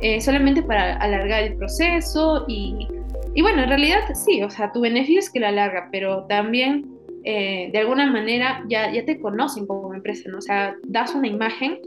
eh, 0.02 0.20
solamente 0.20 0.62
para 0.64 0.98
alargar 0.98 1.44
el 1.44 1.56
proceso 1.56 2.44
y, 2.50 2.90
y, 3.36 3.42
bueno, 3.42 3.64
en 3.64 3.70
realidad 3.70 4.00
sí, 4.16 4.44
o 4.44 4.50
sea, 4.50 4.74
tu 4.74 4.82
beneficio 4.82 5.20
es 5.20 5.30
que 5.30 5.40
lo 5.40 5.48
alarga, 5.48 5.88
pero 5.92 6.26
también 6.26 6.95
eh, 7.26 7.70
de 7.72 7.78
alguna 7.80 8.10
manera 8.12 8.64
ya, 8.70 8.92
ya 8.92 9.04
te 9.04 9.20
conocen 9.20 9.66
como 9.66 9.94
empresa, 9.94 10.30
¿no? 10.30 10.38
O 10.38 10.42
sea, 10.42 10.76
das 10.88 11.16
una 11.16 11.28
imagen 11.28 11.80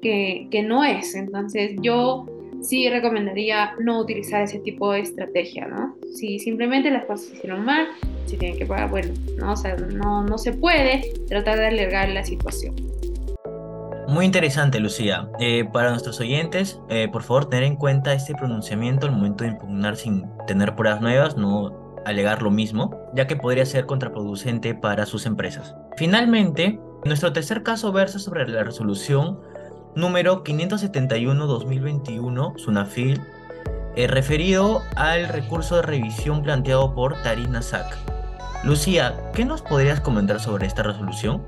que, 0.00 0.46
que 0.50 0.62
no 0.62 0.84
es. 0.84 1.14
Entonces 1.14 1.72
yo 1.82 2.26
sí 2.62 2.88
recomendaría 2.88 3.74
no 3.78 4.00
utilizar 4.00 4.42
ese 4.42 4.58
tipo 4.60 4.92
de 4.92 5.00
estrategia, 5.00 5.66
¿no? 5.66 5.96
Si 6.14 6.38
simplemente 6.38 6.90
las 6.90 7.04
cosas 7.04 7.26
se 7.26 7.36
hicieron 7.36 7.64
mal, 7.64 7.88
si 8.26 8.36
tienen 8.36 8.58
que 8.58 8.66
pagar, 8.66 8.90
bueno, 8.90 9.12
¿no? 9.36 9.52
O 9.52 9.56
sea, 9.56 9.76
no, 9.76 10.22
no 10.22 10.38
se 10.38 10.52
puede 10.52 11.12
tratar 11.28 11.58
de 11.58 11.66
alargar 11.66 12.08
la 12.10 12.24
situación. 12.24 12.74
Muy 14.08 14.26
interesante, 14.26 14.78
Lucía. 14.80 15.28
Eh, 15.40 15.64
para 15.72 15.90
nuestros 15.90 16.20
oyentes, 16.20 16.78
eh, 16.88 17.08
por 17.10 17.22
favor, 17.22 17.48
tener 17.48 17.64
en 17.64 17.76
cuenta 17.76 18.12
este 18.12 18.34
pronunciamiento 18.34 19.06
al 19.06 19.12
momento 19.12 19.44
de 19.44 19.50
impugnar 19.50 19.96
sin 19.96 20.24
tener 20.46 20.76
pruebas 20.76 21.00
nuevas, 21.00 21.36
no 21.36 21.83
alegar 22.04 22.42
lo 22.42 22.50
mismo, 22.50 23.10
ya 23.14 23.26
que 23.26 23.36
podría 23.36 23.64
ser 23.66 23.86
contraproducente 23.86 24.74
para 24.74 25.06
sus 25.06 25.26
empresas. 25.26 25.74
Finalmente, 25.96 26.80
nuestro 27.04 27.32
tercer 27.32 27.62
caso 27.62 27.92
versa 27.92 28.18
sobre 28.18 28.48
la 28.48 28.64
resolución 28.64 29.38
número 29.94 30.42
571-2021, 30.44 32.58
SUNAFIL, 32.58 33.20
eh, 33.96 34.08
referido 34.08 34.82
al 34.96 35.28
recurso 35.28 35.76
de 35.76 35.82
revisión 35.82 36.42
planteado 36.42 36.94
por 36.94 37.22
Tarina 37.22 37.62
Sack. 37.62 37.96
Lucía, 38.64 39.14
¿qué 39.34 39.44
nos 39.44 39.62
podrías 39.62 40.00
comentar 40.00 40.40
sobre 40.40 40.66
esta 40.66 40.82
resolución? 40.82 41.44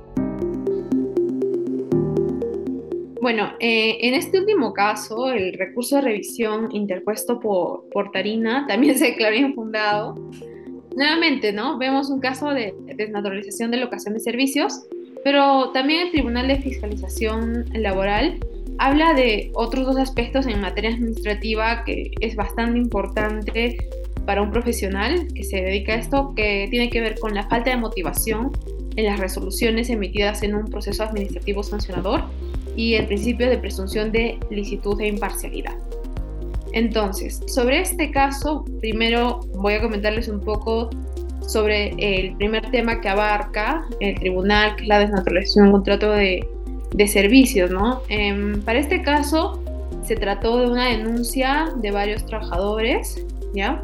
Bueno, 3.26 3.54
eh, 3.58 3.98
en 4.02 4.14
este 4.14 4.38
último 4.38 4.72
caso, 4.72 5.32
el 5.32 5.54
recurso 5.54 5.96
de 5.96 6.02
revisión 6.02 6.68
interpuesto 6.70 7.40
por, 7.40 7.88
por 7.90 8.12
Tarina 8.12 8.64
también 8.68 8.96
se 8.96 9.06
declaró 9.06 9.34
infundado. 9.34 10.14
Nuevamente, 10.94 11.52
¿no? 11.52 11.76
Vemos 11.76 12.08
un 12.08 12.20
caso 12.20 12.50
de 12.50 12.72
desnaturalización 12.94 13.72
de 13.72 13.78
locación 13.78 14.14
de 14.14 14.20
servicios, 14.20 14.86
pero 15.24 15.72
también 15.72 16.06
el 16.06 16.12
Tribunal 16.12 16.46
de 16.46 16.58
Fiscalización 16.58 17.64
Laboral 17.74 18.38
habla 18.78 19.12
de 19.12 19.50
otros 19.54 19.86
dos 19.86 19.96
aspectos 19.96 20.46
en 20.46 20.60
materia 20.60 20.90
administrativa 20.90 21.82
que 21.82 22.12
es 22.20 22.36
bastante 22.36 22.78
importante 22.78 23.76
para 24.24 24.40
un 24.40 24.52
profesional 24.52 25.26
que 25.34 25.42
se 25.42 25.56
dedica 25.62 25.94
a 25.94 25.96
esto, 25.96 26.32
que 26.36 26.68
tiene 26.70 26.90
que 26.90 27.00
ver 27.00 27.18
con 27.18 27.34
la 27.34 27.48
falta 27.48 27.70
de 27.70 27.76
motivación 27.76 28.52
en 28.94 29.04
las 29.04 29.18
resoluciones 29.18 29.90
emitidas 29.90 30.44
en 30.44 30.54
un 30.54 30.66
proceso 30.66 31.02
administrativo 31.02 31.64
sancionador 31.64 32.22
y 32.76 32.94
el 32.94 33.06
principio 33.06 33.48
de 33.48 33.58
presunción 33.58 34.12
de 34.12 34.38
licitud 34.50 35.00
e 35.00 35.08
imparcialidad. 35.08 35.74
Entonces, 36.72 37.40
sobre 37.46 37.80
este 37.80 38.10
caso, 38.10 38.64
primero 38.80 39.40
voy 39.54 39.74
a 39.74 39.80
comentarles 39.80 40.28
un 40.28 40.40
poco 40.40 40.90
sobre 41.46 41.94
el 41.98 42.36
primer 42.36 42.70
tema 42.70 43.00
que 43.00 43.08
abarca 43.08 43.86
el 44.00 44.14
tribunal, 44.16 44.76
que 44.76 44.82
es 44.82 44.88
la 44.88 44.98
desnaturalización 44.98 45.66
del 45.66 45.72
contrato 45.72 46.10
de, 46.10 46.46
de 46.92 47.08
servicios, 47.08 47.70
¿no? 47.70 48.02
Em, 48.08 48.60
para 48.62 48.78
este 48.78 49.02
caso, 49.02 49.62
se 50.04 50.16
trató 50.16 50.58
de 50.58 50.70
una 50.70 50.88
denuncia 50.88 51.72
de 51.76 51.90
varios 51.90 52.26
trabajadores, 52.26 53.24
¿ya? 53.54 53.82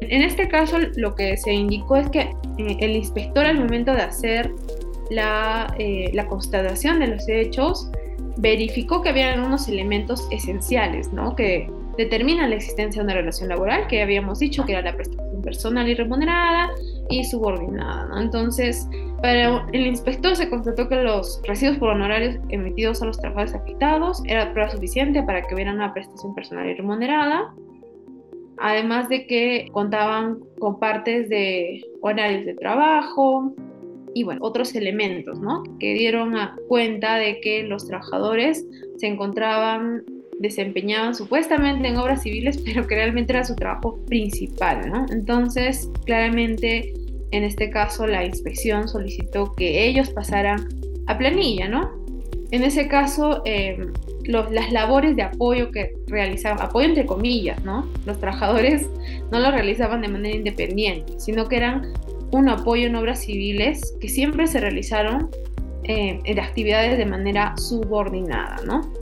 En 0.00 0.22
este 0.22 0.48
caso, 0.48 0.78
lo 0.96 1.14
que 1.14 1.36
se 1.36 1.52
indicó 1.52 1.96
es 1.96 2.08
que 2.10 2.20
eh, 2.58 2.76
el 2.80 2.96
inspector 2.96 3.44
al 3.44 3.58
momento 3.58 3.92
de 3.92 4.02
hacer 4.02 4.52
la, 5.10 5.74
eh, 5.78 6.10
la 6.12 6.26
constatación 6.26 7.00
de 7.00 7.08
los 7.08 7.28
hechos, 7.28 7.90
verificó 8.38 9.02
que 9.02 9.10
había 9.10 9.34
unos 9.34 9.68
elementos 9.68 10.26
esenciales, 10.30 11.12
¿no? 11.12 11.34
Que 11.34 11.70
determinan 11.96 12.50
la 12.50 12.56
existencia 12.56 13.02
de 13.02 13.06
una 13.06 13.14
relación 13.14 13.48
laboral, 13.48 13.88
que 13.88 14.00
habíamos 14.00 14.38
dicho 14.38 14.64
que 14.64 14.72
era 14.72 14.82
la 14.82 14.94
prestación 14.94 15.42
personal 15.42 15.88
y 15.88 15.94
remunerada 15.94 16.70
y 17.10 17.24
subordinada, 17.24 18.06
¿no? 18.06 18.20
Entonces, 18.20 18.88
para 19.20 19.66
el 19.72 19.86
inspector 19.86 20.36
se 20.36 20.48
constató 20.48 20.88
que 20.88 20.96
los 21.02 21.42
recibos 21.44 21.78
por 21.78 21.90
honorarios 21.90 22.36
emitidos 22.50 23.02
a 23.02 23.06
los 23.06 23.18
trabajadores 23.18 23.54
afectados 23.54 24.22
era 24.26 24.52
prueba 24.52 24.70
suficiente 24.70 25.22
para 25.24 25.42
que 25.42 25.54
hubiera 25.54 25.72
una 25.72 25.92
prestación 25.92 26.34
personal 26.36 26.68
y 26.68 26.74
remunerada, 26.74 27.52
además 28.58 29.08
de 29.08 29.26
que 29.26 29.68
contaban 29.72 30.38
con 30.60 30.78
partes 30.78 31.28
de 31.28 31.82
horarios 32.02 32.46
de 32.46 32.54
trabajo, 32.54 33.52
y 34.14 34.22
bueno, 34.24 34.40
otros 34.42 34.74
elementos, 34.74 35.40
¿no? 35.40 35.62
Que 35.78 35.94
dieron 35.94 36.36
a 36.36 36.56
cuenta 36.68 37.16
de 37.16 37.40
que 37.40 37.62
los 37.62 37.86
trabajadores 37.86 38.64
se 38.96 39.06
encontraban, 39.06 40.04
desempeñaban 40.38 41.14
supuestamente 41.14 41.88
en 41.88 41.96
obras 41.96 42.22
civiles, 42.22 42.58
pero 42.64 42.86
que 42.86 42.94
realmente 42.94 43.32
era 43.32 43.44
su 43.44 43.54
trabajo 43.54 43.98
principal, 44.06 44.90
¿no? 44.90 45.06
Entonces, 45.10 45.90
claramente, 46.04 46.94
en 47.30 47.44
este 47.44 47.70
caso, 47.70 48.06
la 48.06 48.24
inspección 48.24 48.88
solicitó 48.88 49.54
que 49.54 49.86
ellos 49.86 50.10
pasaran 50.10 50.68
a 51.06 51.18
planilla, 51.18 51.68
¿no? 51.68 51.98
En 52.50 52.62
ese 52.62 52.88
caso, 52.88 53.42
em, 53.44 53.92
las 54.26 54.72
labores 54.72 55.16
de 55.16 55.22
apoyo 55.22 55.70
que 55.70 55.94
realizaban, 56.06 56.60
apoyo 56.60 56.86
entre 56.86 57.06
comillas, 57.06 57.62
¿no? 57.64 57.86
Los 58.06 58.18
trabajadores 58.18 58.86
no 59.32 59.40
lo 59.40 59.50
realizaban 59.50 60.02
de 60.02 60.08
manera 60.08 60.36
independiente, 60.36 61.18
sino 61.18 61.48
que 61.48 61.56
eran 61.56 61.92
un 62.30 62.48
apoyo 62.48 62.86
en 62.86 62.96
obras 62.96 63.20
civiles 63.20 63.94
que 64.00 64.08
siempre 64.08 64.46
se 64.46 64.60
realizaron 64.60 65.30
eh, 65.84 66.20
en 66.24 66.40
actividades 66.40 66.98
de 66.98 67.06
manera 67.06 67.56
subordinada, 67.56 68.56
¿no? 68.66 68.92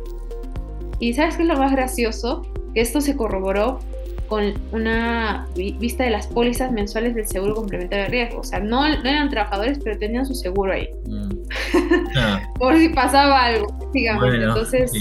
Y 0.99 1.13
¿sabes 1.15 1.37
qué 1.37 1.43
es 1.43 1.49
lo 1.49 1.57
más 1.57 1.73
gracioso? 1.73 2.43
Que 2.75 2.81
esto 2.81 3.01
se 3.01 3.17
corroboró 3.17 3.81
con 4.29 4.55
una 4.73 5.47
vista 5.55 6.05
de 6.05 6.11
las 6.11 6.27
pólizas 6.27 6.73
mensuales 6.73 7.15
del 7.15 7.27
seguro 7.27 7.55
complementario 7.55 8.05
de 8.05 8.11
riesgo. 8.11 8.41
O 8.41 8.45
sea, 8.45 8.61
no, 8.61 8.85
eran 8.87 9.31
trabajadores, 9.31 9.79
pero 9.83 9.99
tenían 9.99 10.27
su 10.27 10.35
seguro 10.35 10.73
ahí. 10.73 10.89
Mm. 11.07 11.31
Ah. 12.17 12.43
Por 12.59 12.77
si 12.77 12.89
pasaba 12.89 13.45
algo, 13.45 13.67
digamos. 13.93 14.35
Entonces, 14.35 14.93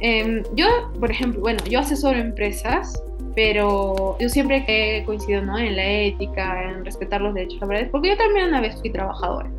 em, 0.00 0.42
yo, 0.54 0.66
por 0.98 1.10
ejemplo, 1.10 1.40
bueno, 1.40 1.62
yo 1.68 1.80
asesoro 1.80 2.18
empresas 2.18 2.92
pero 3.34 4.16
yo 4.18 4.28
siempre 4.28 4.64
he 4.66 5.04
coincidido 5.04 5.42
¿no? 5.42 5.58
en 5.58 5.76
la 5.76 5.88
ética, 5.88 6.70
en 6.70 6.84
respetar 6.84 7.20
los 7.20 7.34
derechos 7.34 7.60
laborales, 7.60 7.88
porque 7.90 8.10
yo 8.10 8.16
también 8.16 8.48
una 8.48 8.60
vez 8.60 8.78
fui 8.80 8.90
trabajadora. 8.90 9.50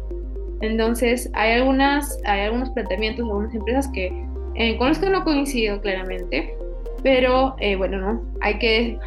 Entonces, 0.62 1.30
hay, 1.34 1.54
algunas, 1.54 2.20
hay 2.26 2.42
algunos 2.42 2.70
planteamientos 2.72 3.26
de 3.26 3.32
algunas 3.32 3.56
empresas 3.56 3.88
que 3.94 4.14
eh, 4.56 4.78
con 4.78 4.90
los 4.90 5.00
que 5.00 5.10
no 5.10 5.24
coincido 5.24 5.82
claramente, 5.82 6.54
pero 7.04 7.56
eh, 7.60 7.76
bueno, 7.76 7.98
no, 7.98 8.22
hay 8.42 8.60
que, 8.60 9.00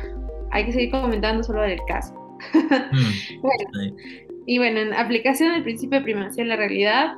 hay 0.51 0.65
que 0.65 0.73
seguir 0.73 0.91
comentando 0.91 1.43
solo 1.43 1.63
del 1.63 1.81
caso. 1.87 2.15
Mm, 2.55 3.41
bueno, 3.41 3.97
y 4.47 4.59
bueno, 4.59 4.81
en 4.81 4.95
aplicación 4.95 5.53
del 5.53 5.63
principio 5.63 5.99
de 5.99 6.05
primacía 6.05 6.43
en 6.43 6.49
la 6.49 6.57
realidad, 6.57 7.15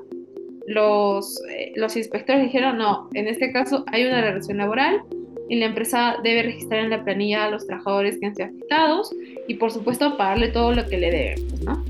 los, 0.67 1.41
eh, 1.51 1.73
los 1.77 1.97
inspectores 1.97 2.43
dijeron, 2.43 2.79
no, 2.79 3.09
en 3.15 3.29
este 3.29 3.53
caso 3.53 3.85
hay 3.93 4.05
una 4.05 4.21
relación 4.21 4.59
laboral, 4.59 5.03
y 5.49 5.57
la 5.57 5.67
empresa 5.67 6.17
debe 6.23 6.43
registrar 6.43 6.85
en 6.85 6.91
la 6.91 7.05
planilla 7.05 7.45
a 7.45 7.51
los 7.51 7.67
trabajadores 7.67 8.19
que 8.19 8.27
han 8.27 8.35
sido 8.35 8.49
afectados 8.49 9.15
y 9.47 9.55
por 9.55 9.71
supuesto 9.71 10.17
pagarle 10.17 10.49
todo 10.49 10.73
lo 10.73 10.87
que 10.89 10.99
le 10.99 11.11
deben, 11.11 11.49
pues, 11.49 11.63
¿no? 11.63 11.85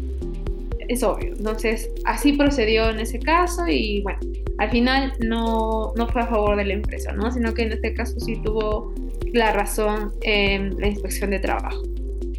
Es 0.89 1.03
obvio. 1.03 1.35
Entonces, 1.37 1.91
así 2.05 2.35
procedió 2.35 2.91
en 2.91 3.01
ese 3.01 3.19
caso 3.19 3.67
y 3.67 4.03
bueno, 4.03 4.21
al 4.59 4.71
final 4.71 5.13
no, 5.21 5.93
no 5.97 6.09
fue 6.09 6.23
a 6.23 6.27
favor 6.27 6.57
de 6.57 6.65
la 6.65 6.75
empresa, 6.75 7.13
¿no? 7.13 7.31
Sino 7.33 7.53
que 7.55 7.63
en 7.63 7.73
este 7.73 7.93
caso 7.95 8.21
sí 8.21 8.41
tuvo 8.43 8.95
la 9.33 9.53
razón 9.53 10.13
en 10.23 10.79
la 10.79 10.87
inspección 10.87 11.31
de 11.31 11.41
trabajo. 11.41 11.83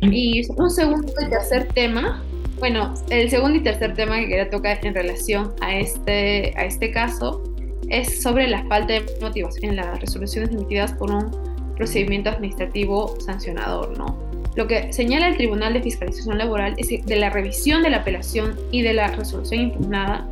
Y 0.02 0.48
un 0.52 0.70
segundo 0.70 1.12
y 1.20 1.30
tercer 1.30 1.68
tema, 1.74 2.24
bueno, 2.60 2.94
el 3.10 3.30
segundo 3.30 3.58
y 3.58 3.64
tercer 3.64 3.94
tema 3.96 4.18
que 4.20 4.28
quería 4.28 4.50
tocar 4.50 4.80
en 4.86 4.94
relación 4.94 5.54
a 5.62 5.78
este, 5.78 6.54
a 6.56 6.66
este 6.66 6.92
caso 6.92 7.44
es 7.90 8.22
sobre 8.22 8.48
la 8.48 8.64
falta 8.66 8.94
de 8.94 9.06
motivación 9.22 9.72
en 9.72 9.76
las 9.78 10.00
resoluciones 10.00 10.52
emitidas 10.52 10.94
por 10.94 11.12
un 11.12 11.32
procedimiento 11.76 12.30
administrativo 12.30 13.16
sancionador, 13.22 13.98
¿no? 13.98 14.18
Lo 14.56 14.68
que 14.68 14.92
señala 14.92 15.28
el 15.28 15.38
Tribunal 15.38 15.74
de 15.74 15.84
Fiscalización 15.84 16.40
Laboral 16.40 16.74
es 16.78 16.88
que 16.88 17.04
de 17.04 17.16
la 17.16 17.30
revisión 17.30 17.84
de 17.84 17.92
la 17.92 17.98
apelación 17.98 18.56
y 18.72 18.82
de 18.82 18.94
la 18.94 19.08
resolución 19.10 19.62
impugnada, 19.62 20.28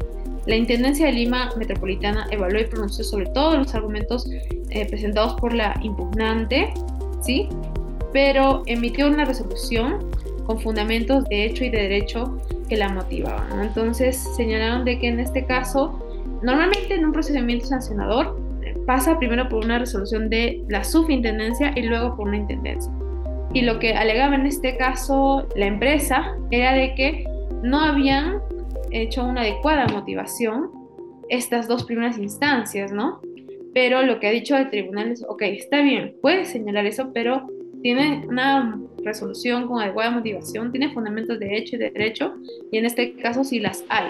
la 0.48 0.56
Intendencia 0.56 1.06
de 1.06 1.12
Lima 1.12 1.52
Metropolitana 1.58 2.28
evaluó 2.32 2.60
y 2.60 2.66
pronunció 2.66 3.04
sobre 3.04 3.28
todos 3.28 3.58
los 3.58 3.76
argumentos 3.76 4.28
eh, 4.70 4.86
presentados 4.88 5.40
por 5.40 5.54
la 5.54 5.80
impugnante, 5.84 6.74
¿sí? 7.22 7.50
pero 8.14 8.64
emitió 8.66 9.08
una 9.08 9.26
resolución 9.26 10.10
con 10.46 10.60
fundamentos 10.60 11.26
de 11.26 11.46
hecho 11.46 11.64
y 11.64 11.70
de 11.70 11.82
derecho 11.82 12.38
que 12.70 12.78
la 12.78 12.90
motivaban. 12.90 13.62
Entonces 13.62 14.18
señalaron 14.36 14.86
de 14.86 15.00
que 15.00 15.08
en 15.08 15.20
este 15.20 15.46
caso, 15.46 16.00
normalmente 16.42 16.96
en 16.96 17.06
un 17.06 17.12
procedimiento 17.12 17.66
sancionador, 17.66 18.40
pasa 18.86 19.18
primero 19.18 19.48
por 19.50 19.64
una 19.64 19.80
resolución 19.80 20.30
de 20.30 20.64
la 20.70 20.84
subintendencia 20.84 21.74
y 21.76 21.84
luego 21.84 22.16
por 22.16 22.28
una 22.28 22.38
intendencia. 22.38 22.92
Y 23.54 23.62
lo 23.62 23.80
que 23.80 23.94
alegaba 23.94 24.36
en 24.36 24.46
este 24.46 24.78
caso 24.78 25.48
la 25.56 25.66
empresa 25.66 26.36
era 26.52 26.74
de 26.74 26.94
que 26.96 27.24
no 27.64 27.80
habían 27.80 28.40
hecho 28.92 29.24
una 29.24 29.42
adecuada 29.42 29.88
motivación 29.88 30.72
estas 31.30 31.68
dos 31.68 31.84
primeras 31.86 32.18
instancias, 32.18 32.92
¿no? 32.92 33.22
Pero 33.74 34.04
lo 34.04 34.20
que 34.20 34.28
ha 34.28 34.32
dicho 34.32 34.56
el 34.56 34.70
tribunal 34.70 35.12
es, 35.12 35.24
ok, 35.28 35.42
está 35.44 35.82
bien, 35.82 36.16
puedes 36.22 36.50
señalar 36.50 36.86
eso, 36.86 37.12
pero 37.14 37.48
tiene 37.82 38.26
una 38.28 38.80
resolución 39.04 39.68
con 39.68 39.82
adecuada 39.82 40.12
motivación, 40.12 40.72
tiene 40.72 40.94
fundamentos 40.94 41.40
de 41.40 41.58
hecho 41.58 41.76
y 41.76 41.80
de 41.80 41.92
derecho, 41.92 42.36
y 42.72 42.78
en 42.78 42.86
este 42.86 43.14
caso 43.16 43.44
sí 43.44 43.60
las 43.60 43.84
hay. 43.90 44.08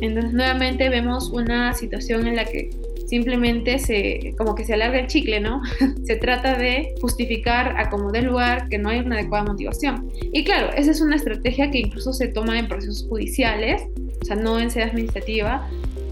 Entonces 0.00 0.32
nuevamente 0.32 0.88
vemos 0.88 1.30
una 1.30 1.74
situación 1.74 2.26
en 2.26 2.36
la 2.36 2.44
que 2.44 2.70
simplemente 3.06 3.78
se, 3.78 4.34
como 4.36 4.54
que 4.54 4.64
se 4.64 4.74
alarga 4.74 5.00
el 5.00 5.06
chicle, 5.06 5.40
¿no? 5.40 5.62
se 6.04 6.16
trata 6.16 6.56
de 6.56 6.94
justificar 7.00 7.74
a 7.78 7.88
como 7.88 8.12
del 8.12 8.26
lugar 8.26 8.68
que 8.68 8.78
no 8.78 8.90
hay 8.90 9.00
una 9.00 9.16
adecuada 9.16 9.44
motivación. 9.44 10.10
Y 10.32 10.44
claro, 10.44 10.70
esa 10.76 10.90
es 10.90 11.00
una 11.00 11.16
estrategia 11.16 11.70
que 11.70 11.78
incluso 11.78 12.12
se 12.12 12.28
toma 12.28 12.58
en 12.58 12.68
procesos 12.68 13.06
judiciales, 13.08 13.82
o 14.22 14.24
sea, 14.24 14.36
no 14.36 14.60
en 14.60 14.70
sede 14.70 14.84
administrativa, 14.84 15.68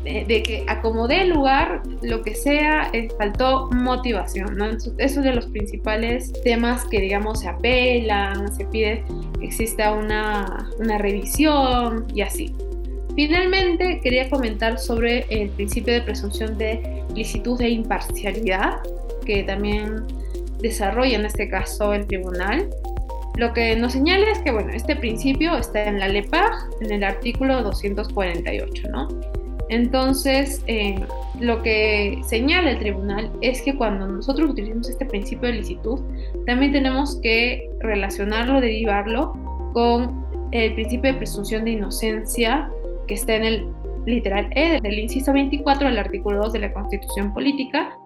de, 0.07 0.43
que 0.43 0.65
acomodé 0.69 1.23
el 1.23 1.31
lugar, 1.31 1.83
lo 2.03 2.23
que 2.23 2.35
sea, 2.35 2.91
eh, 2.93 3.09
faltó 3.19 3.69
motivación, 3.73 4.57
¿no? 4.57 4.67
eso 4.67 4.95
es 4.99 5.15
de 5.17 5.35
los 5.35 5.47
principales 5.47 6.33
temas 6.45 6.85
que, 6.85 7.01
digamos, 7.01 7.41
se 7.41 7.49
apelan, 7.49 8.55
se 8.55 8.67
pide 8.67 9.05
que 9.39 9.47
exista 9.47 9.93
una, 9.93 10.71
una 10.79 10.99
revisión 10.99 12.07
y 12.15 12.23
así. 12.23 12.53
Finalmente, 13.17 13.99
quería 14.03 14.29
comentar 14.29 14.79
sobre 14.79 15.25
el 15.31 15.49
principio 15.49 15.95
de 15.95 16.03
presunción 16.03 16.59
de 16.59 17.03
licitud 17.15 17.59
e 17.63 17.71
imparcialidad, 17.71 18.81
que 19.25 19.43
también 19.43 20.05
desarrolla 20.61 21.17
en 21.17 21.25
este 21.25 21.49
caso 21.49 21.95
el 21.95 22.07
tribunal. 22.07 22.69
Lo 23.37 23.55
que 23.55 23.75
nos 23.75 23.95
señala 23.95 24.31
es 24.31 24.39
que, 24.41 24.53
bueno, 24.53 24.71
este 24.73 24.97
principio 24.97 25.57
está 25.57 25.85
en 25.85 25.99
la 25.99 26.09
LEPAG, 26.09 26.53
en 26.83 26.93
el 26.93 27.05
artículo 27.05 27.63
248, 27.63 28.83
¿no? 28.91 29.09
Entonces, 29.71 30.63
eh, 30.67 30.95
lo 31.41 31.63
que 31.63 32.21
señala 32.23 32.73
el 32.73 32.79
tribunal 32.79 33.31
es 33.41 33.63
que 33.63 33.75
cuando 33.75 34.07
nosotros 34.07 34.51
utilizamos 34.51 34.91
este 34.91 35.07
principio 35.07 35.49
de 35.49 35.57
licitud, 35.57 36.01
también 36.45 36.73
tenemos 36.73 37.19
que 37.23 37.69
relacionarlo, 37.81 38.61
derivarlo 38.61 39.33
con 39.73 40.25
el 40.53 40.75
principio 40.75 41.13
de 41.13 41.19
presunción 41.19 41.65
de 41.65 41.73
inocencia 41.73 42.71
que 43.07 43.15
está 43.15 43.35
en 43.35 43.45
el 43.45 43.69
literal 44.07 44.49
E 44.55 44.81
del 44.81 44.99
inciso 44.99 45.33
24 45.33 45.89
del 45.89 45.99
artículo 45.99 46.43
2 46.43 46.53
de 46.53 46.59
la 46.61 46.73
Constitución 46.73 47.35
Política, 47.35 47.97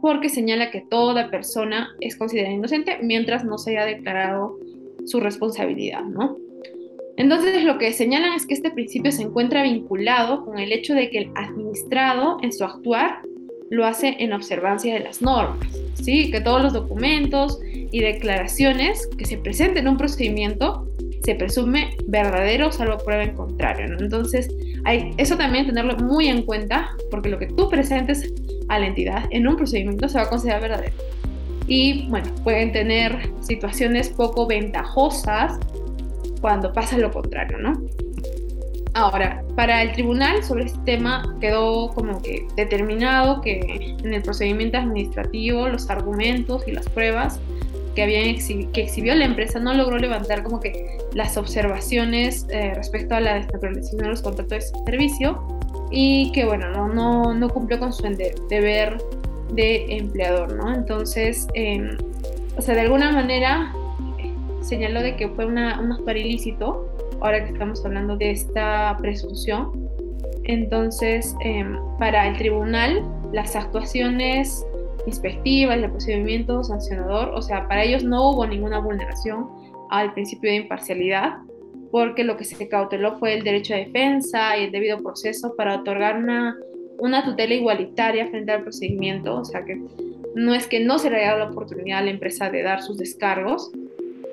porque 0.00 0.28
señala 0.28 0.70
que 0.70 0.80
toda 0.80 1.30
persona 1.30 1.88
es 2.00 2.16
considerada 2.16 2.54
inocente 2.54 2.98
mientras 3.02 3.44
no 3.44 3.58
se 3.58 3.76
haya 3.76 3.84
declarado 3.84 4.58
su 5.04 5.20
responsabilidad, 5.20 6.02
¿no? 6.02 6.36
Entonces 7.16 7.64
lo 7.64 7.76
que 7.76 7.92
señalan 7.92 8.32
es 8.32 8.46
que 8.46 8.54
este 8.54 8.70
principio 8.70 9.12
se 9.12 9.22
encuentra 9.22 9.62
vinculado 9.62 10.44
con 10.44 10.58
el 10.58 10.72
hecho 10.72 10.94
de 10.94 11.10
que 11.10 11.18
el 11.18 11.30
administrado 11.34 12.38
en 12.40 12.52
su 12.52 12.64
actuar 12.64 13.20
lo 13.68 13.84
hace 13.84 14.16
en 14.18 14.32
observancia 14.32 14.94
de 14.94 15.00
las 15.00 15.20
normas, 15.20 15.68
¿sí? 15.94 16.30
Que 16.30 16.40
todos 16.40 16.62
los 16.62 16.72
documentos 16.72 17.60
y 17.64 18.00
declaraciones 18.00 19.06
que 19.18 19.26
se 19.26 19.36
presenten 19.36 19.84
en 19.84 19.92
un 19.92 19.96
procedimiento 19.98 20.89
se 21.22 21.34
presume 21.34 21.96
verdadero 22.06 22.72
salvo 22.72 22.98
prueba 22.98 23.24
en 23.24 23.34
contrario. 23.34 23.88
¿no? 23.88 23.98
Entonces, 23.98 24.48
eso 25.16 25.36
también 25.36 25.66
tenerlo 25.66 25.96
muy 25.96 26.28
en 26.28 26.42
cuenta 26.42 26.90
porque 27.10 27.28
lo 27.28 27.38
que 27.38 27.46
tú 27.46 27.68
presentes 27.68 28.32
a 28.68 28.78
la 28.78 28.86
entidad 28.86 29.24
en 29.30 29.46
un 29.46 29.56
procedimiento 29.56 30.08
se 30.08 30.18
va 30.18 30.24
a 30.24 30.28
considerar 30.28 30.62
verdadero. 30.62 30.94
Y 31.66 32.08
bueno, 32.08 32.34
pueden 32.42 32.72
tener 32.72 33.30
situaciones 33.40 34.08
poco 34.08 34.46
ventajosas 34.46 35.58
cuando 36.40 36.72
pasa 36.72 36.96
lo 36.98 37.10
contrario, 37.10 37.58
¿no? 37.58 37.80
Ahora, 38.94 39.44
para 39.54 39.82
el 39.82 39.92
tribunal 39.92 40.42
sobre 40.42 40.64
este 40.64 40.80
tema 40.84 41.36
quedó 41.40 41.90
como 41.90 42.20
que 42.20 42.46
determinado 42.56 43.40
que 43.40 43.94
en 44.02 44.12
el 44.12 44.22
procedimiento 44.22 44.78
administrativo 44.78 45.68
los 45.68 45.88
argumentos 45.90 46.66
y 46.66 46.72
las 46.72 46.88
pruebas 46.88 47.38
que, 47.94 48.02
habían 48.02 48.36
que 48.72 48.82
exhibió 48.82 49.14
la 49.14 49.24
empresa 49.24 49.58
no 49.58 49.74
logró 49.74 49.98
levantar 49.98 50.42
como 50.42 50.60
que 50.60 50.98
las 51.14 51.36
observaciones 51.36 52.46
eh, 52.50 52.72
respecto 52.74 53.14
a 53.14 53.20
la 53.20 53.34
desnaturalización 53.34 54.02
de 54.02 54.08
los 54.08 54.22
contratos 54.22 54.72
de 54.72 54.84
servicio 54.84 55.42
y 55.90 56.30
que 56.32 56.44
bueno, 56.44 56.70
no, 56.70 56.88
no, 56.88 57.34
no 57.34 57.48
cumplió 57.48 57.78
con 57.78 57.92
su 57.92 58.02
deber 58.48 58.98
de 59.52 59.96
empleador, 59.96 60.52
¿no? 60.52 60.72
Entonces, 60.72 61.48
em, 61.54 61.96
o 62.56 62.62
sea, 62.62 62.74
de 62.74 62.82
alguna 62.82 63.10
manera 63.10 63.74
eh, 64.18 64.32
señaló 64.62 65.02
de 65.02 65.16
que 65.16 65.28
fue 65.28 65.46
una, 65.46 65.80
un 65.80 65.92
actuar 65.92 66.16
ilícito, 66.16 66.88
ahora 67.20 67.44
que 67.44 67.52
estamos 67.52 67.84
hablando 67.84 68.16
de 68.16 68.30
esta 68.30 68.96
presunción. 69.00 69.88
Entonces, 70.44 71.34
em, 71.44 71.76
para 71.98 72.28
el 72.28 72.36
tribunal, 72.36 73.04
las 73.32 73.56
actuaciones 73.56 74.64
inspectiva, 75.06 75.74
el 75.74 75.90
procedimiento 75.90 76.62
sancionador, 76.64 77.30
o 77.34 77.42
sea, 77.42 77.66
para 77.68 77.84
ellos 77.84 78.04
no 78.04 78.30
hubo 78.30 78.46
ninguna 78.46 78.78
vulneración 78.78 79.46
al 79.90 80.12
principio 80.14 80.50
de 80.50 80.56
imparcialidad, 80.56 81.38
porque 81.90 82.24
lo 82.24 82.36
que 82.36 82.44
se 82.44 82.68
cauteló 82.68 83.18
fue 83.18 83.34
el 83.34 83.42
derecho 83.42 83.74
a 83.74 83.78
defensa 83.78 84.56
y 84.56 84.64
el 84.64 84.72
debido 84.72 85.02
proceso 85.02 85.54
para 85.56 85.76
otorgar 85.76 86.16
una, 86.16 86.56
una 86.98 87.24
tutela 87.24 87.54
igualitaria 87.54 88.28
frente 88.28 88.52
al 88.52 88.62
procedimiento, 88.62 89.36
o 89.36 89.44
sea 89.44 89.64
que 89.64 89.80
no 90.34 90.54
es 90.54 90.66
que 90.66 90.80
no 90.80 90.98
se 90.98 91.10
le 91.10 91.16
haya 91.16 91.32
dado 91.32 91.38
la 91.46 91.50
oportunidad 91.50 91.98
a 91.98 92.02
la 92.02 92.10
empresa 92.10 92.50
de 92.50 92.62
dar 92.62 92.82
sus 92.82 92.98
descargos, 92.98 93.72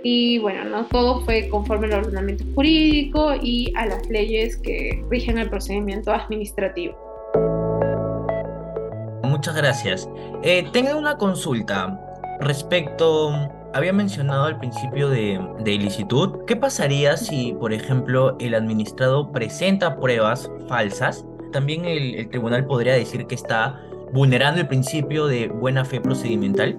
y 0.04 0.38
bueno, 0.38 0.64
no 0.66 0.86
todo 0.86 1.22
fue 1.22 1.50
conforme 1.50 1.88
al 1.88 2.06
ordenamiento 2.06 2.46
jurídico 2.54 3.34
y 3.42 3.74
a 3.76 3.88
las 3.88 4.08
leyes 4.10 4.58
que 4.58 5.04
rigen 5.10 5.38
el 5.38 5.50
procedimiento 5.50 6.14
administrativo. 6.14 7.07
Muchas 9.28 9.56
gracias. 9.56 10.10
Eh, 10.44 10.66
tengo 10.72 10.98
una 10.98 11.18
consulta 11.18 12.00
respecto, 12.40 13.32
había 13.74 13.94
mencionado 13.94 14.46
al 14.46 14.58
principio 14.58 15.10
de, 15.10 15.40
de 15.60 15.72
ilicitud, 15.72 16.46
¿qué 16.46 16.56
pasaría 16.56 17.18
si, 17.18 17.54
por 17.60 17.74
ejemplo, 17.74 18.36
el 18.40 18.56
administrado 18.56 19.32
presenta 19.32 20.00
pruebas 20.00 20.50
falsas? 20.68 21.26
También 21.52 21.86
el, 21.86 22.16
el 22.16 22.30
tribunal 22.30 22.66
podría 22.66 22.94
decir 22.94 23.26
que 23.28 23.36
está 23.36 23.82
vulnerando 24.14 24.62
el 24.62 24.68
principio 24.68 25.28
de 25.28 25.48
buena 25.48 25.84
fe 25.84 26.00
procedimental. 26.00 26.76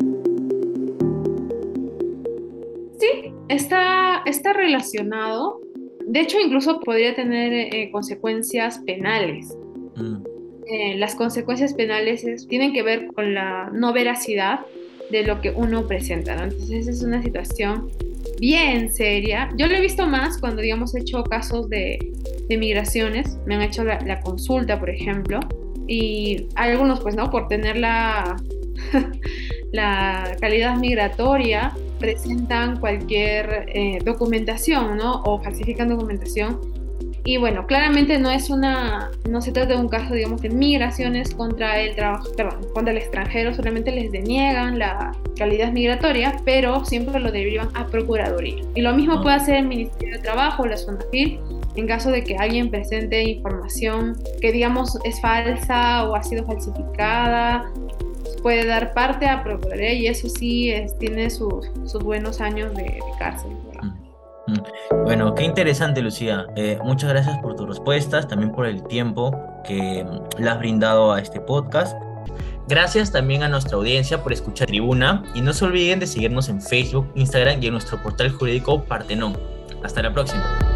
Sí, 2.99 3.33
está, 3.49 4.23
está 4.25 4.53
relacionado. 4.53 5.61
De 6.07 6.21
hecho, 6.21 6.39
incluso 6.41 6.81
podría 6.81 7.15
tener 7.15 7.53
eh, 7.53 7.91
consecuencias 7.93 8.79
penales. 8.87 9.57
Mm. 9.97 10.28
Eh, 10.70 10.96
las 10.98 11.14
consecuencias 11.14 11.72
penales 11.72 12.26
tienen 12.46 12.74
que 12.74 12.83
ver 12.83 13.07
con 13.07 13.33
la 13.33 13.70
no 13.72 13.94
veracidad 13.94 14.61
de 15.11 15.22
lo 15.22 15.40
que 15.40 15.50
uno 15.50 15.87
presenta. 15.87 16.35
Entonces 16.35 16.87
es 16.87 17.02
una 17.02 17.22
situación 17.22 17.90
bien 18.38 18.92
seria. 18.92 19.48
Yo 19.57 19.66
lo 19.66 19.74
he 19.74 19.81
visto 19.81 20.07
más 20.07 20.38
cuando, 20.38 20.61
digamos, 20.61 20.94
he 20.94 21.00
hecho 21.00 21.24
casos 21.24 21.70
de, 21.70 21.98
migraciones. 22.50 23.38
Me 23.46 23.54
han 23.54 23.62
hecho 23.62 23.83
la, 23.85 24.20
consulta, 24.20 24.78
por 24.78 24.90
ejemplo. 24.90 25.40
Y 25.87 26.48
algunos, 26.54 27.00
pues, 27.00 27.16
¿no? 27.16 27.31
Por 27.31 27.48
tener 27.48 27.78
la, 27.78 28.37
la 29.72 30.37
calidad 30.38 30.76
migratoria, 30.76 31.72
presentan 31.98 32.78
cualquier 32.78 33.66
eh, 33.68 33.98
documentación, 34.04 34.98
¿no? 34.98 35.22
O 35.22 35.42
falsifican 35.42 35.88
documentación 35.88 36.78
y 37.29 37.37
bueno, 37.37 37.67
claramente 37.67 38.19
no 38.19 38.31
es 38.31 38.49
una, 38.49 39.11
no 39.29 39.43
se 39.43 39.53
trata 39.53 39.75
de 39.75 39.79
un 39.79 39.91
caso, 39.91 40.14
digamos, 40.14 40.41
de 40.41 40.49
migraciones 40.49 41.35
contra 41.35 41.79
el 41.79 41.95
trabajo, 41.95 42.27
perdón, 42.35 42.61
contra 42.73 42.91
el 42.91 42.97
extranjero, 42.97 43.53
solamente 43.53 43.93
les 43.93 44.11
deniegan 44.11 44.79
la 44.79 45.12
calidad 45.37 45.71
migratoria, 45.71 46.41
pero 46.47 46.87
siempre 46.87 47.21
lo 47.21 47.31
derivan 47.31 47.69
a 47.75 47.85
Procuraduría. 47.85 48.64
Y 48.75 48.81
lo 48.81 48.95
mismo 48.95 49.17
ah. 49.19 49.23
puede 49.23 49.37
hacer 49.37 49.57
el 49.57 49.67
Ministerio 49.67 50.17
de 50.17 50.23
Trabajo 50.23 50.62
o 50.62 50.67
la 50.69 50.79
FIL 51.11 51.38
en 51.77 51.87
caso 51.87 52.11
de 52.11 52.25
que 52.25 52.35
alguien 52.35 52.71
presente 52.71 53.23
información 53.23 54.17
que, 54.41 54.51
digamos, 54.51 54.99
es 55.05 55.21
falsa 55.21 56.09
o 56.09 56.14
ha 56.14 56.23
sido 56.23 56.47
falsificada, 56.47 57.71
puede 58.43 58.64
dar 58.64 58.95
parte 58.95 59.27
a 59.27 59.45
Procuraduría 59.45 59.93
y 59.93 60.07
eso 60.07 60.31
sí 60.31 60.73
tiene 60.99 61.29
sus, 61.29 61.71
sus 61.85 62.03
buenos 62.03 62.41
años 62.41 62.75
de, 62.75 62.85
de 62.85 63.03
cárcel. 63.19 63.51
Mm. 63.83 63.88
Bueno, 65.05 65.35
qué 65.35 65.45
interesante, 65.45 66.03
Lucía. 66.03 66.47
Eh, 66.57 66.79
muchas 66.83 67.11
gracias 67.11 67.39
por 67.39 67.57
tus 67.57 67.69
respuestas, 67.69 68.29
también 68.29 68.53
por 68.53 68.67
el 68.67 68.83
tiempo 68.85 69.63
que 69.65 70.05
mm, 70.05 70.43
le 70.43 70.51
has 70.51 70.59
brindado 70.59 71.13
a 71.13 71.21
este 71.21 71.41
podcast. 71.41 71.97
Gracias 72.69 73.11
también 73.11 73.43
a 73.43 73.49
nuestra 73.49 73.77
audiencia 73.77 74.23
por 74.23 74.33
escuchar 74.33 74.69
Tribuna 74.69 75.23
y 75.35 75.41
no 75.41 75.55
se 75.55 75.65
olviden 75.65 76.01
de 76.01 76.07
seguirnos 76.07 76.51
en 76.51 76.61
Facebook, 76.61 77.11
Instagram 77.15 77.63
y 77.63 77.67
en 77.67 77.73
nuestro 77.73 78.03
portal 78.03 78.31
jurídico 78.31 78.85
Partenón. 78.85 79.39
Hasta 79.83 80.03
la 80.03 80.13
próxima. 80.13 80.67